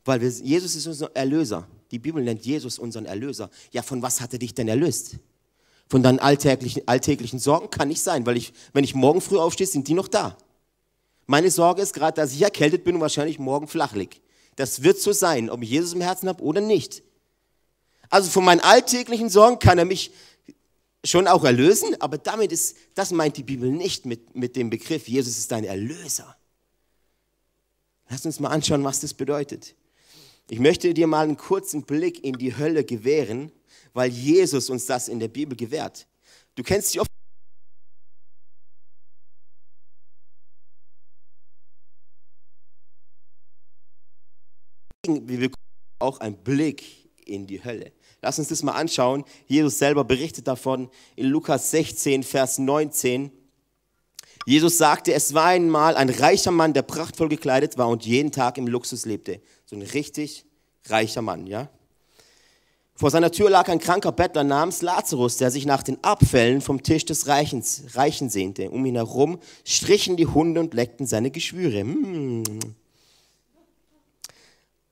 Weil 0.04 0.22
wir, 0.22 0.28
Jesus 0.28 0.74
ist 0.74 0.86
unser 0.86 1.14
Erlöser. 1.14 1.68
Die 1.90 1.98
Bibel 1.98 2.24
nennt 2.24 2.46
Jesus 2.46 2.78
unseren 2.78 3.04
Erlöser. 3.04 3.50
Ja, 3.70 3.82
von 3.82 4.00
was 4.00 4.22
hat 4.22 4.32
er 4.32 4.38
dich 4.38 4.54
denn 4.54 4.66
erlöst? 4.66 5.16
Von 5.88 6.02
deinen 6.02 6.18
alltäglichen, 6.18 6.88
alltäglichen 6.88 7.38
Sorgen 7.38 7.70
kann 7.70 7.88
nicht 7.88 8.00
sein, 8.00 8.24
weil 8.24 8.38
ich, 8.38 8.54
wenn 8.72 8.82
ich 8.82 8.94
morgen 8.94 9.20
früh 9.20 9.38
aufstehe, 9.38 9.66
sind 9.66 9.88
die 9.88 9.94
noch 9.94 10.08
da. 10.08 10.38
Meine 11.26 11.50
Sorge 11.50 11.82
ist 11.82 11.92
gerade, 11.92 12.16
dass 12.16 12.32
ich 12.32 12.40
erkältet 12.40 12.82
bin 12.82 12.94
und 12.94 13.02
wahrscheinlich 13.02 13.38
morgen 13.38 13.68
flach 13.68 13.94
lieg. 13.94 14.22
Das 14.56 14.82
wird 14.82 14.98
so 14.98 15.12
sein, 15.12 15.50
ob 15.50 15.62
ich 15.62 15.70
Jesus 15.70 15.92
im 15.92 16.00
Herzen 16.00 16.28
habe 16.28 16.42
oder 16.42 16.60
nicht. 16.60 17.02
Also 18.08 18.30
von 18.30 18.44
meinen 18.44 18.60
alltäglichen 18.60 19.28
Sorgen 19.30 19.58
kann 19.58 19.78
er 19.78 19.84
mich 19.84 20.10
schon 21.04 21.28
auch 21.28 21.44
erlösen, 21.44 22.00
aber 22.00 22.18
damit 22.18 22.52
ist, 22.52 22.76
das 22.94 23.12
meint 23.12 23.36
die 23.36 23.42
Bibel 23.42 23.70
nicht 23.70 24.06
mit, 24.06 24.34
mit 24.34 24.56
dem 24.56 24.70
Begriff, 24.70 25.08
Jesus 25.08 25.38
ist 25.38 25.52
dein 25.52 25.64
Erlöser. 25.64 26.36
Lass 28.08 28.24
uns 28.24 28.40
mal 28.40 28.50
anschauen, 28.50 28.84
was 28.84 29.00
das 29.00 29.14
bedeutet. 29.14 29.74
Ich 30.48 30.60
möchte 30.60 30.94
dir 30.94 31.06
mal 31.06 31.24
einen 31.24 31.36
kurzen 31.36 31.82
Blick 31.82 32.22
in 32.24 32.38
die 32.38 32.56
Hölle 32.56 32.84
gewähren, 32.84 33.50
weil 33.94 34.10
Jesus 34.10 34.70
uns 34.70 34.86
das 34.86 35.08
in 35.08 35.18
der 35.18 35.28
Bibel 35.28 35.56
gewährt. 35.56 36.06
Du 36.54 36.62
kennst 36.62 36.94
die 36.94 37.00
oft 37.00 37.10
wir 45.06 45.38
bekommen 45.38 45.56
auch 45.98 46.20
einen 46.20 46.36
Blick 46.36 46.84
in 47.24 47.46
die 47.46 47.64
Hölle. 47.64 47.92
Lass 48.22 48.38
uns 48.38 48.48
das 48.48 48.62
mal 48.62 48.72
anschauen. 48.72 49.24
Jesus 49.46 49.78
selber 49.78 50.04
berichtet 50.04 50.46
davon 50.48 50.88
in 51.16 51.26
Lukas 51.26 51.70
16, 51.70 52.22
Vers 52.22 52.58
19. 52.58 53.30
Jesus 54.46 54.78
sagte, 54.78 55.12
es 55.12 55.34
war 55.34 55.46
einmal 55.46 55.96
ein 55.96 56.08
reicher 56.08 56.50
Mann, 56.52 56.72
der 56.72 56.82
prachtvoll 56.82 57.28
gekleidet 57.28 57.78
war 57.78 57.88
und 57.88 58.06
jeden 58.06 58.32
Tag 58.32 58.58
im 58.58 58.66
Luxus 58.66 59.04
lebte. 59.04 59.40
So 59.64 59.76
ein 59.76 59.82
richtig 59.82 60.44
reicher 60.86 61.22
Mann, 61.22 61.46
ja? 61.46 61.68
Vor 62.98 63.10
seiner 63.10 63.30
Tür 63.30 63.50
lag 63.50 63.68
ein 63.68 63.78
kranker 63.78 64.12
Bettler 64.12 64.42
namens 64.42 64.80
Lazarus, 64.80 65.36
der 65.36 65.50
sich 65.50 65.66
nach 65.66 65.82
den 65.82 66.02
Abfällen 66.02 66.62
vom 66.62 66.82
Tisch 66.82 67.04
des 67.04 67.26
Reichens, 67.26 67.84
Reichen 67.92 68.30
sehnte. 68.30 68.70
Um 68.70 68.86
ihn 68.86 68.94
herum 68.94 69.38
strichen 69.64 70.16
die 70.16 70.26
Hunde 70.26 70.60
und 70.60 70.72
leckten 70.72 71.06
seine 71.06 71.30
Geschwüre. 71.30 71.84
Mmh. 71.84 72.42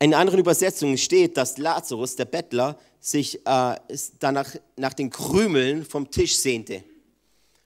In 0.04 0.12
anderen 0.12 0.38
Übersetzungen 0.38 0.99
steht, 0.99 1.38
dass 1.38 1.56
Lazarus, 1.56 2.14
der 2.14 2.26
Bettler, 2.26 2.78
sich 3.00 3.40
äh, 3.46 3.76
danach 4.18 4.54
nach 4.76 4.92
den 4.92 5.08
Krümeln 5.08 5.82
vom 5.82 6.11
Tisch 6.11 6.37
sehnte. 6.37 6.84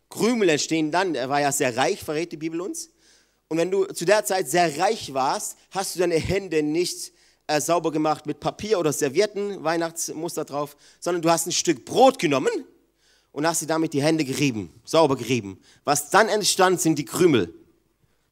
Krümel 0.08 0.50
entstehen 0.50 0.92
dann, 0.92 1.16
er 1.16 1.28
war 1.28 1.40
ja 1.40 1.50
sehr 1.50 1.76
reich, 1.76 2.00
verrät 2.00 2.30
die 2.30 2.36
Bibel 2.36 2.60
uns. 2.60 2.90
Und 3.48 3.58
wenn 3.58 3.72
du 3.72 3.86
zu 3.86 4.04
der 4.04 4.24
Zeit 4.24 4.48
sehr 4.48 4.78
reich 4.78 5.12
warst, 5.12 5.58
hast 5.72 5.96
du 5.96 5.98
deine 5.98 6.14
Hände 6.14 6.62
nicht 6.62 7.12
äh, 7.48 7.60
sauber 7.60 7.90
gemacht 7.90 8.24
mit 8.24 8.38
Papier 8.38 8.78
oder 8.78 8.92
Servietten, 8.92 9.64
Weihnachtsmuster 9.64 10.44
drauf, 10.44 10.76
sondern 11.00 11.22
du 11.22 11.30
hast 11.30 11.48
ein 11.48 11.52
Stück 11.52 11.84
Brot 11.84 12.20
genommen 12.20 12.52
und 13.32 13.48
hast 13.48 13.62
dir 13.62 13.66
damit 13.66 13.92
die 13.94 14.02
Hände 14.04 14.24
gerieben, 14.24 14.72
sauber 14.84 15.16
gerieben. 15.16 15.58
Was 15.82 16.10
dann 16.10 16.28
entstand, 16.28 16.80
sind 16.80 17.00
die 17.00 17.04
Krümel, 17.04 17.52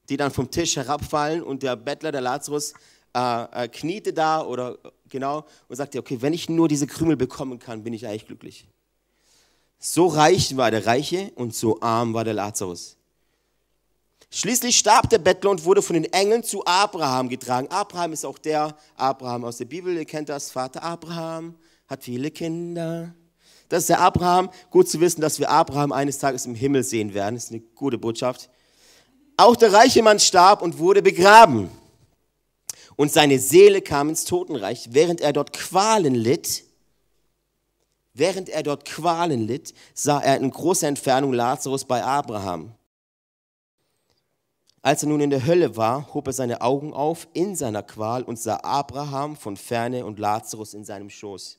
die 0.08 0.16
dann 0.16 0.30
vom 0.30 0.48
Tisch 0.48 0.76
herabfallen 0.76 1.42
und 1.42 1.64
der 1.64 1.74
Bettler, 1.74 2.12
der 2.12 2.20
Lazarus, 2.20 2.72
äh, 3.16 3.64
äh, 3.64 3.68
kniete 3.68 4.12
da 4.12 4.42
oder 4.42 4.78
genau 5.08 5.46
und 5.68 5.76
sagte, 5.76 5.98
okay, 5.98 6.18
wenn 6.20 6.34
ich 6.34 6.50
nur 6.50 6.68
diese 6.68 6.86
Krümel 6.86 7.16
bekommen 7.16 7.58
kann, 7.58 7.82
bin 7.82 7.94
ich 7.94 8.06
eigentlich 8.06 8.26
glücklich. 8.26 8.66
So 9.78 10.06
reich 10.06 10.56
war 10.56 10.70
der 10.70 10.84
Reiche 10.84 11.32
und 11.34 11.54
so 11.54 11.80
arm 11.80 12.12
war 12.12 12.24
der 12.24 12.34
Lazarus. 12.34 12.96
Schließlich 14.30 14.76
starb 14.76 15.08
der 15.08 15.18
Bettler 15.18 15.50
und 15.50 15.64
wurde 15.64 15.80
von 15.80 15.94
den 15.94 16.04
Engeln 16.12 16.42
zu 16.42 16.64
Abraham 16.66 17.30
getragen. 17.30 17.68
Abraham 17.70 18.12
ist 18.12 18.26
auch 18.26 18.38
der 18.38 18.76
Abraham 18.96 19.44
aus 19.44 19.56
der 19.56 19.64
Bibel, 19.64 19.96
ihr 19.96 20.04
kennt 20.04 20.28
das, 20.28 20.50
Vater 20.50 20.82
Abraham, 20.82 21.54
hat 21.88 22.04
viele 22.04 22.30
Kinder. 22.30 23.14
Das 23.68 23.84
ist 23.84 23.88
der 23.88 24.00
Abraham. 24.00 24.50
Gut 24.70 24.88
zu 24.90 25.00
wissen, 25.00 25.20
dass 25.20 25.38
wir 25.38 25.50
Abraham 25.50 25.92
eines 25.92 26.18
Tages 26.18 26.44
im 26.44 26.54
Himmel 26.54 26.82
sehen 26.82 27.14
werden. 27.14 27.36
Das 27.36 27.44
ist 27.44 27.50
eine 27.50 27.60
gute 27.74 27.98
Botschaft. 27.98 28.50
Auch 29.36 29.56
der 29.56 29.72
reiche 29.72 30.02
Mann 30.02 30.18
starb 30.18 30.60
und 30.62 30.78
wurde 30.78 31.02
begraben. 31.02 31.70
Und 32.96 33.12
seine 33.12 33.38
Seele 33.38 33.82
kam 33.82 34.08
ins 34.08 34.24
Totenreich, 34.24 34.88
während 34.92 35.20
er 35.20 35.32
dort 35.32 35.52
Qualen 35.52 36.14
litt. 36.14 36.64
Während 38.14 38.48
er 38.48 38.62
dort 38.62 38.86
Qualen 38.86 39.46
litt, 39.46 39.74
sah 39.92 40.20
er 40.20 40.38
in 40.38 40.50
großer 40.50 40.88
Entfernung 40.88 41.34
Lazarus 41.34 41.84
bei 41.84 42.02
Abraham. 42.02 42.74
Als 44.80 45.02
er 45.02 45.08
nun 45.10 45.20
in 45.20 45.30
der 45.30 45.44
Hölle 45.44 45.76
war, 45.76 46.14
hob 46.14 46.28
er 46.28 46.32
seine 46.32 46.62
Augen 46.62 46.94
auf 46.94 47.28
in 47.34 47.54
seiner 47.54 47.82
Qual 47.82 48.22
und 48.22 48.38
sah 48.38 48.60
Abraham 48.62 49.36
von 49.36 49.56
ferne 49.56 50.06
und 50.06 50.18
Lazarus 50.18 50.72
in 50.74 50.84
seinem 50.84 51.10
Schoß. 51.10 51.58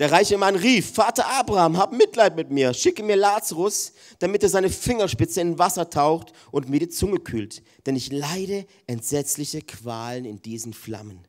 Der 0.00 0.10
reiche 0.10 0.38
Mann 0.38 0.56
rief, 0.56 0.94
Vater 0.94 1.26
Abraham, 1.26 1.76
hab 1.76 1.92
Mitleid 1.92 2.34
mit 2.34 2.50
mir, 2.50 2.74
schicke 2.74 3.04
mir 3.04 3.14
Lazarus, 3.14 3.92
damit 4.18 4.42
er 4.42 4.48
seine 4.48 4.70
Fingerspitze 4.70 5.40
in 5.40 5.58
Wasser 5.58 5.88
taucht 5.88 6.32
und 6.50 6.68
mir 6.68 6.80
die 6.80 6.88
Zunge 6.88 7.20
kühlt, 7.20 7.62
denn 7.86 7.94
ich 7.94 8.10
leide 8.10 8.66
entsetzliche 8.88 9.62
Qualen 9.62 10.24
in 10.24 10.42
diesen 10.42 10.72
Flammen. 10.72 11.28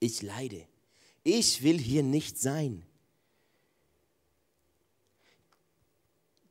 Ich 0.00 0.20
leide. 0.20 0.66
Ich 1.22 1.62
will 1.62 1.78
hier 1.78 2.02
nicht 2.02 2.38
sein. 2.38 2.84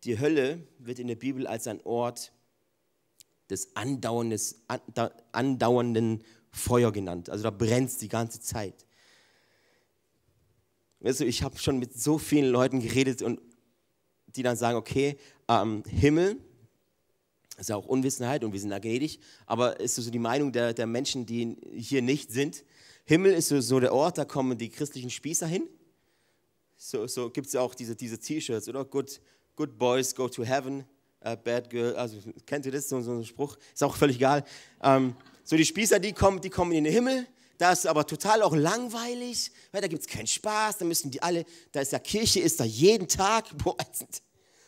Die 0.06 0.20
Hölle 0.20 0.68
wird 0.80 0.98
in 0.98 1.08
der 1.08 1.16
Bibel 1.16 1.46
als 1.46 1.68
ein 1.68 1.82
Ort 1.84 2.32
des 3.50 3.76
andauernden 3.76 6.24
Feuer 6.52 6.92
genannt. 6.92 7.30
Also 7.30 7.44
da 7.44 7.52
brennt 7.52 7.90
es 7.90 7.98
die 7.98 8.08
ganze 8.08 8.40
Zeit. 8.40 8.86
Weißt 11.02 11.22
ich 11.22 11.44
habe 11.44 11.58
schon 11.58 11.80
mit 11.80 12.00
so 12.00 12.18
vielen 12.18 12.52
Leuten 12.52 12.82
geredet 12.82 13.22
und 13.22 13.40
die 14.28 14.44
dann 14.44 14.58
sagen, 14.58 14.78
okay, 14.78 15.18
ähm, 15.48 15.84
Himmel, 15.88 16.38
ist 17.58 17.70
ja 17.70 17.76
auch 17.76 17.86
Unwissenheit 17.86 18.44
und 18.44 18.54
wir 18.54 18.60
sind 18.60 18.70
da 18.70 18.80
gnädig, 18.80 19.20
aber 19.46 19.80
ist 19.80 19.96
so 19.96 20.10
die 20.10 20.20
Meinung 20.20 20.52
der, 20.52 20.74
der 20.74 20.88
Menschen, 20.88 21.26
die 21.26 21.58
hier 21.74 22.02
nicht 22.02 22.32
sind. 22.32 22.64
Himmel 23.06 23.34
ist 23.34 23.50
so, 23.50 23.60
so 23.60 23.80
der 23.80 23.94
Ort, 23.94 24.18
da 24.18 24.26
kommen 24.26 24.58
die 24.58 24.70
christlichen 24.70 25.10
Spießer 25.10 25.48
hin. 25.48 25.68
So, 26.78 27.08
so 27.08 27.30
gibt 27.30 27.48
es 27.48 27.54
ja 27.54 27.62
auch 27.62 27.76
diese, 27.76 27.96
diese 27.96 28.18
T-Shirts, 28.18 28.70
oder? 28.70 28.86
Good, 28.86 29.20
good 29.56 29.78
boys 29.78 30.16
go 30.16 30.30
to 30.30 30.44
heaven, 30.44 30.86
uh, 31.26 31.36
bad 31.36 31.70
girl, 31.70 31.96
also 31.96 32.18
kennt 32.46 32.66
ihr 32.66 32.72
das, 32.72 32.88
so, 32.88 33.02
so 33.02 33.12
ein 33.12 33.26
Spruch? 33.26 33.58
Ist 33.74 33.84
auch 33.84 33.96
völlig 33.96 34.18
egal. 34.18 34.46
Ähm, 34.82 35.16
so 35.44 35.58
die 35.58 35.66
Spießer, 35.66 36.00
die 36.00 36.14
kommen, 36.14 36.40
die 36.40 36.50
kommen 36.50 36.72
in 36.72 36.86
den 36.86 36.94
Himmel 36.94 37.26
das 37.60 37.80
ist 37.80 37.88
aber 37.88 38.08
total 38.08 38.42
auch 38.42 38.56
langweilig, 38.56 39.52
weil 39.74 39.82
da 39.82 39.88
gibt 39.88 40.02
es 40.02 40.08
keinen 40.08 40.28
Spaß, 40.28 40.78
da 40.78 40.86
müssen 40.86 41.12
die 41.12 41.22
alle, 41.22 41.46
da 41.74 41.82
ist 41.82 41.92
ja 41.92 42.00
Kirche, 42.00 42.40
ist 42.40 42.60
da 42.60 42.64
jeden 42.64 43.08
Tag, 43.08 43.46
boah, 43.64 43.76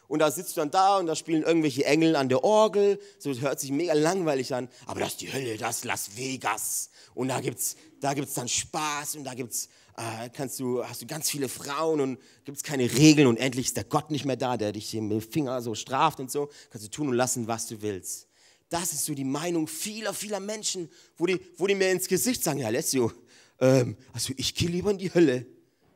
und 0.09 0.19
da 0.19 0.29
sitzt 0.29 0.57
du 0.57 0.59
dann 0.59 0.71
da 0.71 0.97
und 0.97 1.07
da 1.07 1.15
spielen 1.15 1.43
irgendwelche 1.43 1.85
Engel 1.85 2.17
an 2.17 2.27
der 2.27 2.43
Orgel, 2.43 2.99
so 3.17 3.33
hört 3.33 3.61
sich 3.61 3.71
mega 3.71 3.93
langweilig 3.93 4.53
an, 4.53 4.67
aber 4.85 4.99
das 4.99 5.11
ist 5.11 5.21
die 5.21 5.31
Hölle, 5.31 5.55
das 5.55 5.77
ist 5.77 5.85
Las 5.85 6.17
Vegas 6.17 6.89
und 7.15 7.29
da 7.29 7.39
gibt's, 7.39 7.77
da 8.01 8.13
gibt's 8.13 8.33
dann 8.33 8.49
Spaß 8.49 9.15
und 9.15 9.23
da 9.23 9.35
gibt's, 9.35 9.69
äh, 9.95 10.29
kannst 10.29 10.59
du, 10.59 10.83
hast 10.83 11.01
du 11.01 11.07
ganz 11.07 11.29
viele 11.29 11.47
Frauen 11.47 12.01
und 12.01 12.19
gibt 12.43 12.57
es 12.57 12.63
keine 12.63 12.91
Regeln 12.91 13.25
und 13.25 13.37
endlich 13.37 13.67
ist 13.67 13.77
der 13.77 13.85
Gott 13.85 14.11
nicht 14.11 14.25
mehr 14.25 14.35
da, 14.35 14.57
der 14.57 14.73
dich 14.73 14.93
mit 14.95 15.11
dem 15.11 15.21
Finger 15.21 15.61
so 15.61 15.75
straft 15.75 16.19
und 16.19 16.29
so, 16.29 16.49
kannst 16.69 16.85
du 16.85 16.91
tun 16.91 17.07
und 17.07 17.13
lassen, 17.13 17.47
was 17.47 17.67
du 17.67 17.81
willst. 17.81 18.27
Das 18.71 18.93
ist 18.93 19.03
so 19.03 19.13
die 19.13 19.25
Meinung 19.25 19.67
vieler, 19.67 20.13
vieler 20.13 20.39
Menschen, 20.39 20.89
wo 21.17 21.25
die, 21.25 21.37
wo 21.57 21.67
die 21.67 21.75
mir 21.75 21.91
ins 21.91 22.07
Gesicht 22.07 22.41
sagen, 22.41 22.59
ja, 22.59 22.67
Alessio, 22.67 23.11
ähm, 23.59 23.97
also 24.13 24.33
ich 24.37 24.55
gehe 24.55 24.69
lieber 24.69 24.91
in 24.91 24.97
die 24.97 25.13
Hölle. 25.13 25.45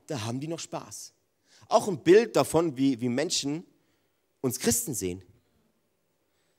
Da 0.07 0.25
haben 0.25 0.41
die 0.41 0.49
noch 0.49 0.59
Spaß. 0.59 1.13
Auch 1.69 1.87
ein 1.87 2.03
Bild 2.03 2.35
davon, 2.35 2.75
wie, 2.75 2.99
wie 2.99 3.07
Menschen 3.07 3.63
uns 4.41 4.59
Christen 4.59 4.93
sehen. 4.93 5.23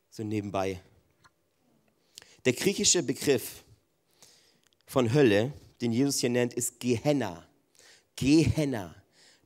So 0.09 0.25
nebenbei. 0.25 0.81
Der 2.47 2.55
griechische 2.55 3.03
Begriff 3.03 3.63
von 4.87 5.13
Hölle, 5.13 5.53
den 5.83 5.93
Jesus 5.93 6.21
hier 6.21 6.31
nennt, 6.31 6.55
ist 6.55 6.81
Gehenna. 6.81 7.47
Gehenna. 8.17 8.95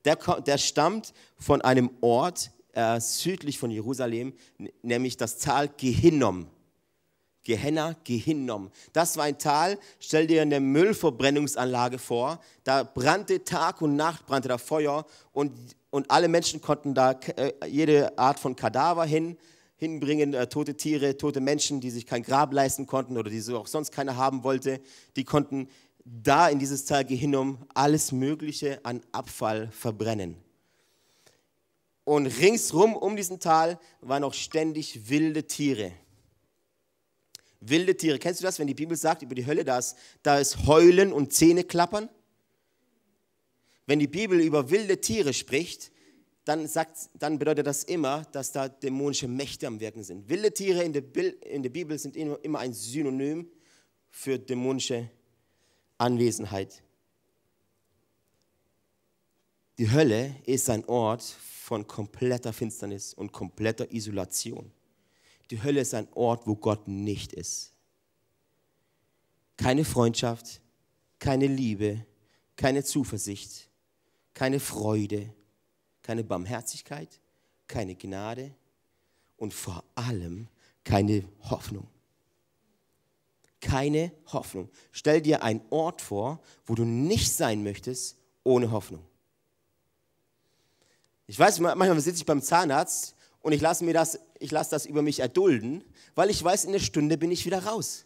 Der, 0.04 0.14
der 0.14 0.56
stammt 0.56 1.14
von 1.37 1.62
einem 1.62 1.90
Ort 2.00 2.52
äh, 2.74 3.00
südlich 3.00 3.59
von 3.59 3.72
Jerusalem, 3.72 4.35
nämlich 4.83 5.16
das 5.16 5.38
Tal 5.38 5.68
Gehinnom. 5.68 6.46
Gehenna, 7.42 7.96
Gehinnom. 8.05 8.70
Das 8.92 9.16
war 9.16 9.24
ein 9.24 9.38
Tal, 9.38 9.79
stell 9.98 10.26
dir 10.26 10.42
eine 10.42 10.61
Müllverbrennungsanlage 10.61 11.98
vor. 11.98 12.40
Da 12.64 12.83
brannte 12.83 13.44
Tag 13.44 13.81
und 13.81 13.96
Nacht, 13.96 14.26
brannte 14.26 14.48
da 14.48 14.59
Feuer 14.59 15.07
und, 15.33 15.53
und 15.90 16.11
alle 16.11 16.29
Menschen 16.29 16.61
konnten 16.61 16.94
da 16.94 17.12
äh, 17.12 17.53
jede 17.66 18.18
Art 18.18 18.38
von 18.38 18.57
Kadaver 18.57 19.05
hin, 19.07 19.38
hinbringen, 19.76 20.35
äh, 20.35 20.46
tote 20.48 20.76
Tiere, 20.76 21.16
tote 21.16 21.40
Menschen, 21.40 21.81
die 21.81 21.90
sich 21.90 22.07
kein 22.07 22.22
Grab 22.22 22.53
leisten 22.53 22.87
konnten 22.87 23.16
oder 23.16 23.31
die 23.31 23.40
so 23.40 23.59
auch 23.59 23.66
sonst 23.66 23.90
keiner 23.90 24.16
haben 24.16 24.44
wollte. 24.44 24.81
Die 25.16 25.24
konnten 25.24 25.68
da 26.05 26.48
in 26.48 26.59
dieses 26.59 26.85
Tal 26.85 27.05
Gehinnom 27.05 27.59
alles 27.74 28.12
Mögliche 28.12 28.85
an 28.85 29.00
Abfall 29.12 29.70
verbrennen. 29.70 30.37
Und 32.05 32.26
ringsrum 32.26 32.96
um 32.96 33.16
diesen 33.16 33.40
Tal 33.40 33.79
waren 34.00 34.24
auch 34.24 34.35
ständig 34.35 35.09
wilde 35.09 35.46
Tiere 35.46 35.92
wilde 37.61 37.96
Tiere. 37.96 38.18
Kennst 38.18 38.40
du 38.40 38.44
das, 38.44 38.59
wenn 38.59 38.66
die 38.66 38.75
Bibel 38.75 38.96
sagt 38.96 39.23
über 39.23 39.35
die 39.35 39.46
Hölle, 39.46 39.64
da 39.64 39.79
ist, 39.79 39.96
da 40.23 40.38
ist 40.38 40.66
Heulen 40.66 41.12
und 41.12 41.33
Zähne 41.33 41.64
klappern? 41.64 42.09
Wenn 43.87 43.99
die 43.99 44.07
Bibel 44.07 44.40
über 44.40 44.70
wilde 44.70 45.01
Tiere 45.01 45.33
spricht, 45.33 45.92
dann, 46.44 46.66
sagt, 46.66 47.11
dann 47.14 47.38
bedeutet 47.38 47.66
das 47.66 47.85
immer, 47.85 48.25
dass 48.33 48.53
da 48.53 48.68
dämonische 48.68 49.29
Mächte 49.29 49.66
am 49.66 49.79
Wirken 49.79 50.03
sind. 50.03 50.29
Wilde 50.29 50.53
Tiere 50.53 50.83
in 50.83 50.92
der, 50.92 51.03
in 51.44 51.62
der 51.62 51.70
Bibel 51.70 51.99
sind 51.99 52.16
immer 52.16 52.59
ein 52.59 52.73
Synonym 52.73 53.49
für 54.11 54.38
dämonische 54.38 55.11
Anwesenheit. 55.99 56.83
Die 59.79 59.90
Hölle 59.90 60.35
ist 60.44 60.68
ein 60.70 60.85
Ort 60.87 61.23
von 61.23 61.87
kompletter 61.87 62.53
Finsternis 62.53 63.14
und 63.14 63.33
kompletter 63.33 63.92
Isolation. 63.92 64.73
Die 65.50 65.62
Hölle 65.62 65.80
ist 65.80 65.94
ein 65.94 66.08
Ort, 66.14 66.46
wo 66.46 66.54
Gott 66.54 66.86
nicht 66.86 67.32
ist. 67.32 67.72
Keine 69.56 69.84
Freundschaft, 69.84 70.60
keine 71.18 71.46
Liebe, 71.46 72.06
keine 72.56 72.84
Zuversicht, 72.84 73.68
keine 74.32 74.60
Freude, 74.60 75.34
keine 76.02 76.24
Barmherzigkeit, 76.24 77.20
keine 77.66 77.94
Gnade 77.94 78.54
und 79.36 79.52
vor 79.52 79.84
allem 79.94 80.48
keine 80.84 81.24
Hoffnung. 81.50 81.86
Keine 83.60 84.12
Hoffnung. 84.32 84.70
Stell 84.92 85.20
dir 85.20 85.42
einen 85.42 85.60
Ort 85.68 86.00
vor, 86.00 86.40
wo 86.64 86.74
du 86.74 86.84
nicht 86.84 87.32
sein 87.32 87.62
möchtest 87.62 88.16
ohne 88.44 88.70
Hoffnung. 88.70 89.04
Ich 91.26 91.38
weiß, 91.38 91.60
manchmal 91.60 92.00
sitze 92.00 92.18
ich 92.18 92.26
beim 92.26 92.40
Zahnarzt 92.40 93.14
und 93.42 93.53
ich 93.53 93.61
lasse 93.61 93.85
mir 93.85 93.94
das, 93.94 94.18
ich 94.38 94.50
lasse 94.50 94.70
das 94.70 94.87
über 94.87 95.03
mich 95.03 95.20
erdulden, 95.20 95.85
weil 96.14 96.31
ich 96.31 96.42
weiß, 96.42 96.64
in 96.64 96.72
der 96.72 96.81
Stunde 96.81 97.16
bin 97.16 97.31
ich 97.31 97.46
wieder 97.46 97.64
raus. 97.64 98.05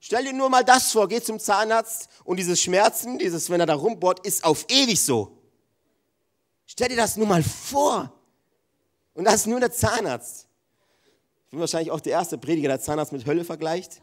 Stell 0.00 0.24
dir 0.24 0.32
nur 0.32 0.48
mal 0.48 0.64
das 0.64 0.90
vor, 0.90 1.06
geh 1.06 1.20
zum 1.20 1.38
Zahnarzt 1.38 2.08
und 2.24 2.38
dieses 2.38 2.60
Schmerzen, 2.60 3.18
dieses, 3.18 3.50
wenn 3.50 3.60
er 3.60 3.66
da 3.66 3.74
rumbohrt, 3.74 4.26
ist 4.26 4.44
auf 4.44 4.66
ewig 4.68 5.00
so. 5.00 5.38
Stell 6.66 6.88
dir 6.88 6.96
das 6.96 7.16
nur 7.16 7.26
mal 7.26 7.42
vor. 7.42 8.12
Und 9.14 9.24
das 9.24 9.34
ist 9.36 9.46
nur 9.46 9.60
der 9.60 9.70
Zahnarzt. 9.70 10.48
Ich 11.44 11.50
bin 11.50 11.60
wahrscheinlich 11.60 11.90
auch 11.90 12.00
der 12.00 12.12
erste 12.12 12.38
Prediger, 12.38 12.68
der 12.68 12.80
Zahnarzt 12.80 13.12
mit 13.12 13.26
Hölle 13.26 13.44
vergleicht. 13.44 14.00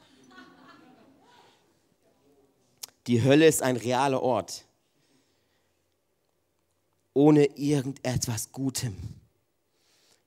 Die 3.07 3.23
Hölle 3.23 3.47
ist 3.47 3.63
ein 3.63 3.75
realer 3.75 4.21
Ort. 4.21 4.65
Ohne 7.13 7.45
irgendetwas 7.57 8.51
Gutem. 8.51 9.18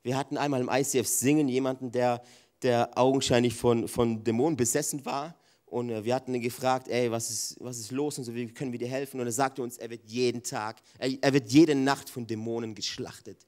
Wir 0.02 0.16
hatten 0.16 0.36
einmal 0.36 0.60
im 0.60 0.68
ICF 0.68 1.06
Singen 1.06 1.48
jemanden, 1.48 1.92
der, 1.92 2.22
der 2.62 2.90
augenscheinlich 2.96 3.54
von, 3.54 3.88
von 3.88 4.24
Dämonen 4.24 4.56
besessen 4.56 5.04
war 5.04 5.36
Und 5.66 5.90
äh, 5.90 6.04
wir 6.04 6.14
hatten 6.14 6.34
ihn 6.34 6.42
gefragt, 6.42 6.88
ey, 6.88 7.10
was 7.10 7.30
ist, 7.30 7.56
was 7.60 7.78
ist 7.78 7.92
los 7.92 8.18
und 8.18 8.24
so, 8.24 8.34
wie 8.34 8.46
können 8.48 8.72
wir 8.72 8.78
dir 8.78 8.88
helfen? 8.88 9.20
Und 9.20 9.26
er 9.26 9.32
sagte 9.32 9.62
uns, 9.62 9.78
er 9.78 9.88
wird 9.90 10.02
jeden 10.04 10.42
Tag, 10.42 10.82
er, 10.98 11.10
er 11.20 11.32
wird 11.32 11.50
jede 11.50 11.74
Nacht 11.74 12.10
von 12.10 12.26
Dämonen 12.26 12.74
geschlachtet. 12.74 13.46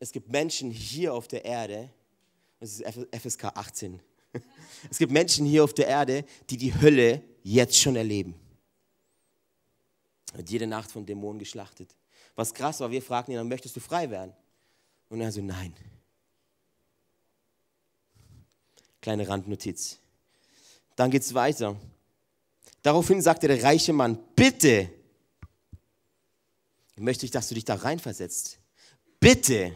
Es 0.00 0.10
gibt 0.10 0.30
Menschen 0.30 0.70
hier 0.70 1.12
auf 1.12 1.28
der 1.28 1.44
Erde, 1.44 1.90
das 2.60 2.80
ist 2.80 2.84
FSK 3.14 3.44
18, 3.44 4.00
es 4.90 4.98
gibt 4.98 5.12
Menschen 5.12 5.46
hier 5.46 5.64
auf 5.64 5.74
der 5.74 5.86
Erde, 5.86 6.24
die 6.50 6.56
die 6.56 6.74
Hölle 6.80 7.22
jetzt 7.42 7.76
schon 7.78 7.96
erleben. 7.96 8.34
Er 10.32 10.38
Wird 10.38 10.50
jede 10.50 10.66
Nacht 10.66 10.90
von 10.90 11.06
Dämonen 11.06 11.38
geschlachtet. 11.38 11.97
Was 12.38 12.54
krass 12.54 12.78
war, 12.78 12.88
wir 12.88 13.02
fragten 13.02 13.34
ihn, 13.34 13.38
dann 13.38 13.48
möchtest 13.48 13.74
du 13.74 13.80
frei 13.80 14.08
werden? 14.10 14.32
Und 15.08 15.20
er 15.20 15.32
so, 15.32 15.42
nein. 15.42 15.74
Kleine 19.02 19.26
Randnotiz. 19.26 19.98
Dann 20.94 21.10
geht 21.10 21.22
es 21.22 21.34
weiter. 21.34 21.74
Daraufhin 22.82 23.20
sagte 23.20 23.48
der 23.48 23.60
reiche 23.64 23.92
Mann, 23.92 24.16
bitte, 24.36 24.88
möchte 26.94 27.26
ich, 27.26 27.32
dass 27.32 27.48
du 27.48 27.56
dich 27.56 27.64
da 27.64 27.74
reinversetzt. 27.74 28.60
Bitte, 29.18 29.74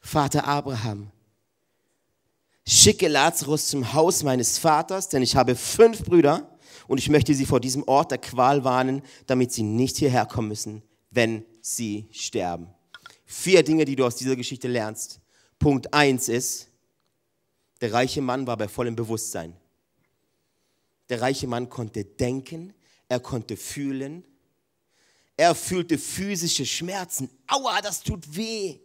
Vater 0.00 0.48
Abraham, 0.48 1.12
schicke 2.66 3.06
Lazarus 3.06 3.68
zum 3.68 3.92
Haus 3.92 4.24
meines 4.24 4.58
Vaters, 4.58 5.10
denn 5.10 5.22
ich 5.22 5.36
habe 5.36 5.54
fünf 5.54 6.02
Brüder 6.02 6.58
und 6.88 6.98
ich 6.98 7.08
möchte 7.08 7.34
sie 7.34 7.46
vor 7.46 7.60
diesem 7.60 7.86
Ort 7.86 8.10
der 8.10 8.18
Qual 8.18 8.64
warnen, 8.64 9.00
damit 9.28 9.52
sie 9.52 9.62
nicht 9.62 9.98
hierher 9.98 10.26
kommen 10.26 10.48
müssen, 10.48 10.82
wenn 11.12 11.44
sie 11.76 12.08
sterben. 12.10 12.68
Vier 13.24 13.62
Dinge, 13.62 13.84
die 13.84 13.96
du 13.96 14.04
aus 14.04 14.16
dieser 14.16 14.36
Geschichte 14.36 14.68
lernst. 14.68 15.20
Punkt 15.58 15.92
eins 15.92 16.28
ist, 16.28 16.68
der 17.80 17.92
reiche 17.92 18.22
Mann 18.22 18.46
war 18.46 18.56
bei 18.56 18.68
vollem 18.68 18.96
Bewusstsein. 18.96 19.54
Der 21.08 21.20
reiche 21.20 21.46
Mann 21.46 21.68
konnte 21.68 22.04
denken, 22.04 22.74
er 23.08 23.20
konnte 23.20 23.56
fühlen. 23.56 24.24
Er 25.36 25.54
fühlte 25.54 25.98
physische 25.98 26.66
Schmerzen. 26.66 27.30
Aua, 27.46 27.80
das 27.80 28.02
tut 28.02 28.36
weh. 28.36 28.78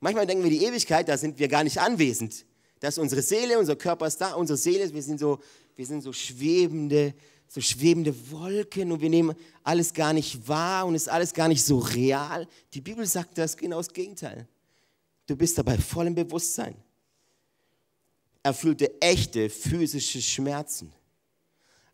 Manchmal 0.00 0.26
denken 0.26 0.42
wir 0.42 0.50
die 0.50 0.64
Ewigkeit, 0.64 1.08
da 1.08 1.16
sind 1.16 1.38
wir 1.38 1.48
gar 1.48 1.62
nicht 1.62 1.78
anwesend. 1.78 2.44
Da 2.80 2.88
ist 2.88 2.98
unsere 2.98 3.22
Seele, 3.22 3.58
unser 3.58 3.76
Körper 3.76 4.06
ist 4.06 4.20
da, 4.20 4.32
unsere 4.34 4.56
Seele, 4.56 4.92
wir 4.92 5.02
sind 5.02 5.20
so, 5.20 5.38
wir 5.76 5.86
sind 5.86 6.02
so 6.02 6.12
schwebende, 6.12 7.14
so 7.52 7.60
schwebende 7.60 8.14
Wolken 8.30 8.92
und 8.92 9.02
wir 9.02 9.10
nehmen 9.10 9.36
alles 9.62 9.92
gar 9.92 10.14
nicht 10.14 10.48
wahr 10.48 10.86
und 10.86 10.94
ist 10.94 11.10
alles 11.10 11.34
gar 11.34 11.48
nicht 11.48 11.62
so 11.62 11.80
real. 11.80 12.48
Die 12.72 12.80
Bibel 12.80 13.04
sagt 13.04 13.36
das 13.36 13.54
genau 13.54 13.76
das 13.76 13.92
Gegenteil. 13.92 14.48
Du 15.26 15.36
bist 15.36 15.58
dabei 15.58 15.76
voll 15.76 16.06
im 16.06 16.14
Bewusstsein. 16.14 16.74
Er 18.42 18.54
fühlte 18.54 18.98
echte 19.02 19.50
physische 19.50 20.22
Schmerzen. 20.22 20.94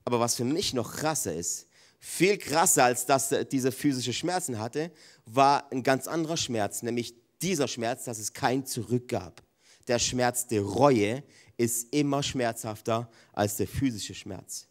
Aber 0.04 0.20
was 0.20 0.36
für 0.36 0.44
mich 0.44 0.74
noch 0.74 0.92
krasser 0.92 1.34
ist, 1.34 1.66
viel 1.98 2.38
krasser 2.38 2.84
als 2.84 3.04
dass 3.04 3.32
er 3.32 3.44
diese 3.44 3.72
physische 3.72 4.12
Schmerzen 4.12 4.60
hatte, 4.60 4.92
war 5.26 5.72
ein 5.72 5.82
ganz 5.82 6.06
anderer 6.06 6.36
Schmerz, 6.36 6.82
nämlich 6.82 7.16
dieser 7.42 7.66
Schmerz, 7.66 8.04
dass 8.04 8.20
es 8.20 8.32
kein 8.32 8.64
Zurück 8.64 9.08
gab. 9.08 9.42
Der 9.88 9.98
Schmerz 9.98 10.46
der 10.46 10.62
Reue 10.62 11.24
ist 11.56 11.92
immer 11.92 12.22
schmerzhafter 12.22 13.10
als 13.32 13.56
der 13.56 13.66
physische 13.66 14.14
Schmerz. 14.14 14.67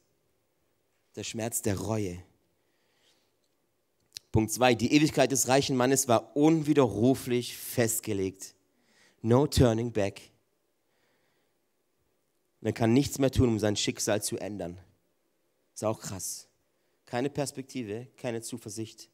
Der 1.18 1.24
Schmerz 1.24 1.64
der 1.64 1.80
Reue. 1.80 2.20
Punkt 4.32 4.52
2. 4.52 4.76
Die 4.76 4.94
Ewigkeit 4.94 5.32
des 5.32 5.48
reichen 5.48 5.76
Mannes 5.76 6.08
war 6.08 6.38
unwiderruflich 6.38 7.58
festgelegt. 7.58 8.54
No 9.24 9.48
turning 9.48 9.92
back. 9.92 10.22
Man 12.62 12.76
kann 12.76 12.94
nichts 12.94 13.18
mehr 13.18 13.32
tun, 13.32 13.50
um 13.50 13.58
sein 13.58 13.76
Schicksal 13.76 14.22
zu 14.22 14.38
ändern. 14.38 14.78
Ist 15.74 15.84
auch 15.84 16.00
krass. 16.00 16.48
Keine 17.08 17.32
Perspektive, 17.32 18.06
keine 18.16 18.44
Zuversicht. 18.44 19.10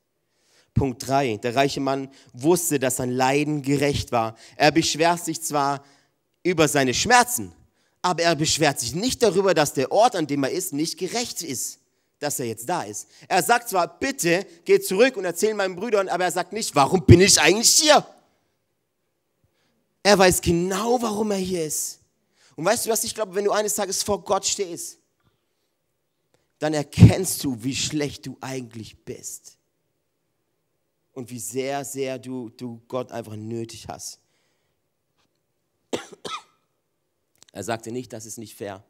Punkt 0.73 1.07
3. 1.07 1.37
Der 1.37 1.55
reiche 1.55 1.79
Mann 1.79 2.11
wusste, 2.33 2.79
dass 2.79 2.97
sein 2.97 3.11
Leiden 3.11 3.61
gerecht 3.61 4.11
war. 4.11 4.35
Er 4.57 4.73
beschwert 4.73 5.23
sich 5.23 5.41
zwar 5.41 5.85
über 6.43 6.67
seine 6.67 6.93
Schmerzen, 6.93 7.53
aber 8.01 8.23
er 8.23 8.35
beschwert 8.35 8.81
sich 8.81 8.93
nicht 8.93 9.23
darüber, 9.23 9.53
dass 9.53 9.71
der 9.71 9.93
Ort, 9.93 10.17
an 10.17 10.27
dem 10.27 10.43
er 10.43 10.51
ist, 10.51 10.73
nicht 10.73 10.97
gerecht 10.97 11.41
ist, 11.41 11.79
dass 12.23 12.39
er 12.39 12.45
jetzt 12.47 12.67
da 12.67 12.83
ist. 12.83 13.07
Er 13.27 13.43
sagt 13.43 13.69
zwar, 13.69 13.99
bitte 13.99 14.45
geh 14.65 14.79
zurück 14.79 15.17
und 15.17 15.25
erzähl 15.25 15.53
meinen 15.53 15.75
Brüdern, 15.75 16.09
aber 16.09 16.23
er 16.23 16.31
sagt 16.31 16.53
nicht, 16.53 16.73
warum 16.75 17.05
bin 17.05 17.21
ich 17.21 17.39
eigentlich 17.39 17.69
hier? 17.69 18.05
Er 20.01 20.17
weiß 20.17 20.41
genau, 20.41 21.01
warum 21.01 21.31
er 21.31 21.37
hier 21.37 21.65
ist. 21.65 21.99
Und 22.55 22.65
weißt 22.65 22.85
du 22.85 22.89
was, 22.89 23.03
ich 23.03 23.13
glaube, 23.15 23.35
wenn 23.35 23.45
du 23.45 23.51
eines 23.51 23.75
Tages 23.75 24.03
vor 24.03 24.23
Gott 24.23 24.45
stehst, 24.45 24.99
dann 26.59 26.73
erkennst 26.73 27.43
du, 27.43 27.61
wie 27.63 27.75
schlecht 27.75 28.25
du 28.25 28.37
eigentlich 28.41 29.03
bist. 29.03 29.57
Und 31.13 31.29
wie 31.29 31.39
sehr, 31.39 31.83
sehr 31.85 32.17
du, 32.19 32.49
du 32.49 32.81
Gott 32.87 33.11
einfach 33.11 33.35
nötig 33.35 33.87
hast. 33.87 34.19
Er 37.51 37.63
sagte 37.63 37.91
nicht, 37.91 38.11
das 38.11 38.25
ist 38.25 38.37
nicht 38.37 38.55
fair. 38.55 38.83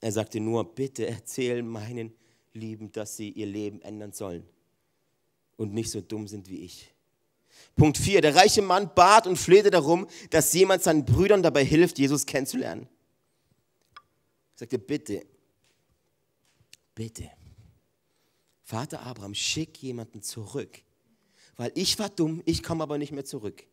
Er 0.00 0.12
sagte 0.12 0.40
nur, 0.40 0.74
bitte 0.74 1.06
erzähl 1.06 1.62
meinen 1.62 2.12
Lieben, 2.52 2.92
dass 2.92 3.16
sie 3.16 3.30
ihr 3.30 3.46
Leben 3.46 3.80
ändern 3.82 4.12
sollen 4.12 4.46
und 5.56 5.72
nicht 5.72 5.90
so 5.90 6.00
dumm 6.00 6.28
sind 6.28 6.48
wie 6.48 6.60
ich. 6.60 6.92
Punkt 7.74 7.98
4. 7.98 8.20
Der 8.20 8.34
reiche 8.34 8.62
Mann 8.62 8.90
bat 8.94 9.26
und 9.26 9.36
flehte 9.36 9.70
darum, 9.70 10.06
dass 10.30 10.52
jemand 10.52 10.82
seinen 10.82 11.04
Brüdern 11.04 11.42
dabei 11.42 11.64
hilft, 11.64 11.98
Jesus 11.98 12.26
kennenzulernen. 12.26 12.88
Er 14.54 14.60
sagte, 14.60 14.78
bitte, 14.78 15.26
bitte, 16.94 17.30
Vater 18.62 19.00
Abraham, 19.02 19.34
schick 19.34 19.80
jemanden 19.82 20.22
zurück, 20.22 20.82
weil 21.56 21.70
ich 21.74 21.98
war 21.98 22.08
dumm, 22.08 22.42
ich 22.46 22.62
komme 22.62 22.82
aber 22.82 22.98
nicht 22.98 23.12
mehr 23.12 23.24
zurück. 23.24 23.64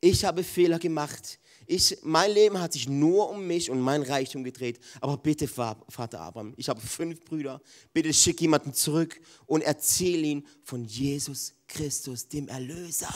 Ich 0.00 0.24
habe 0.24 0.44
Fehler 0.44 0.78
gemacht. 0.78 1.40
Ich, 1.66 1.98
mein 2.02 2.30
Leben 2.30 2.60
hat 2.60 2.72
sich 2.72 2.88
nur 2.88 3.30
um 3.30 3.46
mich 3.46 3.70
und 3.70 3.80
mein 3.80 4.02
Reichtum 4.02 4.44
gedreht. 4.44 4.78
Aber 5.00 5.16
bitte, 5.16 5.48
Vater 5.48 6.20
Abraham, 6.20 6.54
ich 6.56 6.68
habe 6.68 6.80
fünf 6.80 7.24
Brüder. 7.24 7.60
Bitte 7.92 8.14
schick 8.14 8.40
jemanden 8.40 8.72
zurück 8.72 9.20
und 9.46 9.62
erzähl 9.62 10.24
ihnen 10.24 10.46
von 10.62 10.84
Jesus 10.84 11.54
Christus, 11.66 12.28
dem 12.28 12.48
Erlöser. 12.48 13.12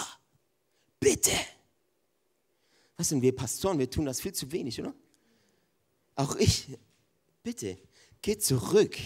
Bitte. 0.99 1.33
Was 2.97 3.09
sind 3.09 3.23
wir 3.23 3.35
Pastoren? 3.35 3.79
Wir 3.79 3.89
tun 3.89 4.05
das 4.05 4.21
viel 4.21 4.33
zu 4.33 4.51
wenig, 4.51 4.81
oder? 4.81 4.95
Auch 6.17 6.37
ich. 6.37 6.67
Bitte, 7.43 7.79
geht 8.21 8.45
zurück 8.45 8.97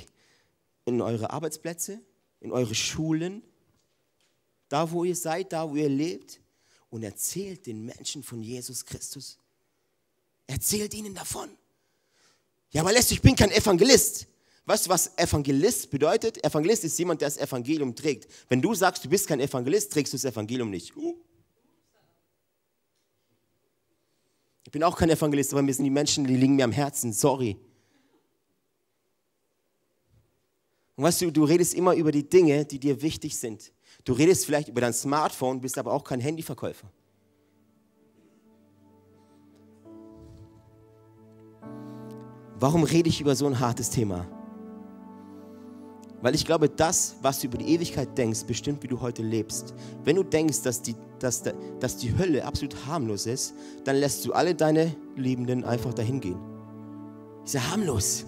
in 0.87 1.01
eure 1.01 1.31
Arbeitsplätze, 1.31 2.01
in 2.41 2.51
eure 2.51 2.75
Schulen, 2.75 3.43
da 4.69 4.91
wo 4.91 5.05
ihr 5.05 5.15
seid, 5.15 5.53
da 5.53 5.71
wo 5.71 5.77
ihr 5.77 5.89
lebt 5.89 6.41
und 6.95 7.03
erzählt 7.03 7.67
den 7.67 7.85
Menschen 7.85 8.23
von 8.23 8.41
Jesus 8.41 8.85
Christus. 8.85 9.37
Erzählt 10.47 10.95
ihnen 10.95 11.13
davon. 11.13 11.51
Ja, 12.71 12.83
aber 12.83 12.93
lässt, 12.93 13.11
ich 13.11 13.21
bin 13.21 13.35
kein 13.35 13.51
Evangelist. 13.51 14.29
Weißt 14.65 14.87
du, 14.87 14.91
was 14.91 15.11
Evangelist 15.19 15.91
bedeutet? 15.91 16.45
Evangelist 16.45 16.85
ist 16.85 16.97
jemand, 16.97 17.21
der 17.21 17.27
das 17.27 17.39
Evangelium 17.39 17.97
trägt. 17.97 18.31
Wenn 18.49 18.63
du 18.63 18.77
sagst, 18.77 19.05
du 19.05 19.09
bist 19.09 19.27
kein 19.27 19.41
Evangelist, 19.41 19.93
trägst 19.93 20.13
du 20.13 20.19
das 20.19 20.25
Evangelium 20.25 20.71
nicht. 20.71 20.93
Ich 24.63 24.71
bin 24.71 24.85
auch 24.85 24.97
kein 24.97 25.11
Evangelist, 25.11 25.53
aber 25.53 25.63
mir 25.63 25.75
sind 25.75 25.87
die 25.87 25.91
Menschen, 25.91 26.25
die 26.25 26.37
liegen 26.37 26.55
mir 26.55 26.65
am 26.65 26.71
Herzen. 26.71 27.13
Sorry. 27.13 27.57
Und 30.95 31.03
weißt 31.03 31.23
du, 31.23 31.33
du 31.33 31.43
redest 31.43 31.75
immer 31.75 31.97
über 31.97 32.13
die 32.13 32.29
Dinge, 32.29 32.65
die 32.65 32.79
dir 32.79 33.03
wichtig 33.03 33.37
sind. 33.37 33.73
Du 34.05 34.13
redest 34.13 34.45
vielleicht 34.45 34.69
über 34.69 34.83
dein 34.83 34.93
Smartphone, 34.93 35.61
bist 35.61 35.79
aber 35.79 35.93
auch 35.93 36.05
kein 36.05 36.21
Handyverkäufer. 36.21 36.87
Warum 42.61 42.85
rede 42.85 43.09
ich 43.09 43.21
über 43.21 43.35
so 43.35 43.47
ein 43.47 43.59
hartes 43.59 43.91
Thema? 43.91 44.27
Weil 46.21 46.35
ich 46.35 46.47
glaube, 46.47 46.71
das, 46.71 47.17
was 47.21 47.41
du 47.41 47.49
über 47.49 47.59
die 47.59 47.69
Ewigkeit 47.75 48.17
denkst, 48.17 48.45
bestimmt, 48.45 48.83
wie 48.83 48.89
du 48.89 49.01
heute 49.01 49.23
lebst. 49.23 49.75
Wenn 50.05 50.17
du 50.17 50.23
denkst, 50.23 50.63
dass 50.63 50.81
die, 50.81 50.95
dass, 51.19 51.43
dass 51.81 51.97
die 51.99 52.17
Hölle 52.17 52.45
absolut 52.45 52.87
harmlos 52.87 53.27
ist, 53.27 53.55
dann 53.85 53.97
lässt 53.97 54.25
du 54.25 54.33
alle 54.33 54.55
deine 54.55 54.95
Liebenden 55.17 55.65
einfach 55.65 55.93
dahin 55.93 56.21
gehen. 56.21 56.39
Ist 57.45 57.55
ja 57.55 57.71
harmlos. 57.71 58.25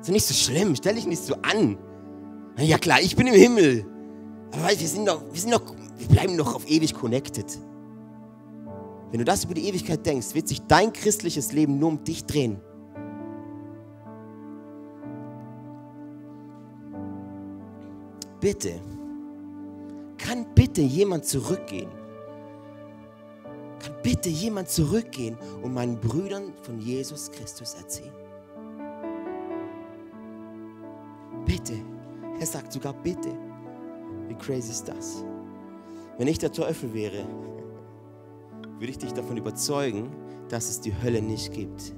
Ist 0.00 0.06
ja 0.06 0.12
nicht 0.12 0.26
so 0.26 0.34
schlimm. 0.34 0.76
Stell 0.76 0.94
dich 0.94 1.06
nicht 1.06 1.22
so 1.22 1.34
an. 1.42 1.78
Ja 2.58 2.78
klar, 2.78 3.00
ich 3.00 3.16
bin 3.16 3.26
im 3.26 3.34
Himmel. 3.34 3.91
Aber 4.52 4.68
wir 4.68 4.88
sind 4.88 5.06
doch, 5.08 5.22
wir 5.32 5.40
sind 5.40 5.52
doch, 5.52 5.74
wir 5.98 6.08
bleiben 6.08 6.36
doch 6.36 6.54
auf 6.54 6.68
ewig 6.68 6.94
connected. 6.94 7.58
Wenn 9.10 9.18
du 9.18 9.24
das 9.24 9.44
über 9.44 9.54
die 9.54 9.68
Ewigkeit 9.68 10.04
denkst, 10.06 10.34
wird 10.34 10.48
sich 10.48 10.62
dein 10.66 10.92
christliches 10.92 11.52
Leben 11.52 11.78
nur 11.78 11.90
um 11.90 12.04
dich 12.04 12.24
drehen. 12.24 12.60
Bitte, 18.40 18.80
kann 20.18 20.46
bitte 20.54 20.80
jemand 20.80 21.24
zurückgehen? 21.26 21.90
Kann 23.78 23.94
bitte 24.02 24.28
jemand 24.28 24.68
zurückgehen 24.68 25.36
und 25.62 25.74
meinen 25.74 25.98
Brüdern 26.00 26.52
von 26.62 26.80
Jesus 26.80 27.30
Christus 27.30 27.74
erzählen. 27.74 28.12
Bitte. 31.44 31.74
Er 32.40 32.46
sagt 32.46 32.72
sogar 32.72 32.94
bitte. 32.94 33.30
Wie 34.32 34.38
crazy 34.38 34.70
ist 34.70 34.88
das? 34.88 35.22
Wenn 36.16 36.26
ich 36.26 36.38
der 36.38 36.50
Teufel 36.50 36.94
wäre, 36.94 37.26
würde 38.78 38.88
ich 38.88 38.96
dich 38.96 39.12
davon 39.12 39.36
überzeugen, 39.36 40.10
dass 40.48 40.70
es 40.70 40.80
die 40.80 40.94
Hölle 41.02 41.20
nicht 41.20 41.52
gibt. 41.52 41.92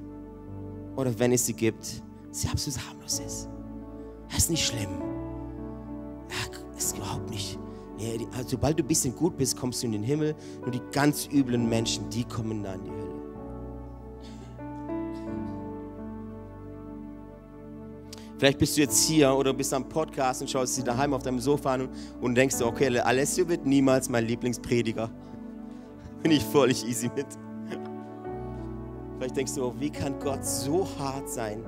Oder 0.97 1.17
wenn 1.21 1.31
es 1.31 1.47
sie 1.47 1.53
gibt, 1.53 2.03
sie 2.33 2.49
absolut 2.49 2.81
harmlos 2.89 3.21
ist. 3.21 3.49
Das 4.29 4.39
ist 4.39 4.51
nicht 4.51 4.67
schlimm. 4.67 5.01
Das 6.75 6.87
ist 6.87 6.97
überhaupt 6.97 7.31
nicht. 7.31 7.57
Nee, 7.99 8.27
also 8.37 8.49
sobald 8.49 8.81
du 8.81 8.83
ein 8.83 8.89
bisschen 8.89 9.15
gut 9.15 9.37
bist, 9.37 9.57
kommst 9.57 9.85
du 9.85 9.87
in 9.87 9.93
den 9.93 10.03
Himmel. 10.03 10.35
Nur 10.63 10.73
die 10.73 10.83
ganz 10.91 11.29
üblen 11.33 11.69
Menschen, 11.69 12.11
die 12.11 12.25
kommen 12.25 12.65
dann 12.65 12.81
in 12.81 12.85
die 12.87 12.91
Hölle. 12.91 13.14
Vielleicht 18.45 18.59
bist 18.59 18.77
du 18.77 18.83
jetzt 18.83 19.03
hier 19.07 19.35
oder 19.35 19.55
bist 19.55 19.73
am 19.73 19.89
Podcast 19.89 20.43
und 20.43 20.51
schaust 20.51 20.77
dich 20.77 20.85
daheim 20.85 21.15
auf 21.15 21.23
deinem 21.23 21.41
Sofa 21.41 21.73
an 21.73 21.89
und 22.21 22.35
denkst, 22.35 22.61
okay, 22.61 22.99
Alessio 22.99 23.49
wird 23.49 23.65
niemals 23.65 24.11
mein 24.11 24.27
Lieblingsprediger. 24.27 25.11
Bin 26.23 26.31
ich 26.31 26.45
völlig 26.45 26.87
easy 26.87 27.11
mit. 27.17 27.25
Vielleicht 29.17 29.39
denkst 29.39 29.55
du, 29.55 29.73
wie 29.79 29.89
kann 29.89 30.21
Gott 30.21 30.45
so 30.45 30.87
hart 30.99 31.31
sein 31.31 31.65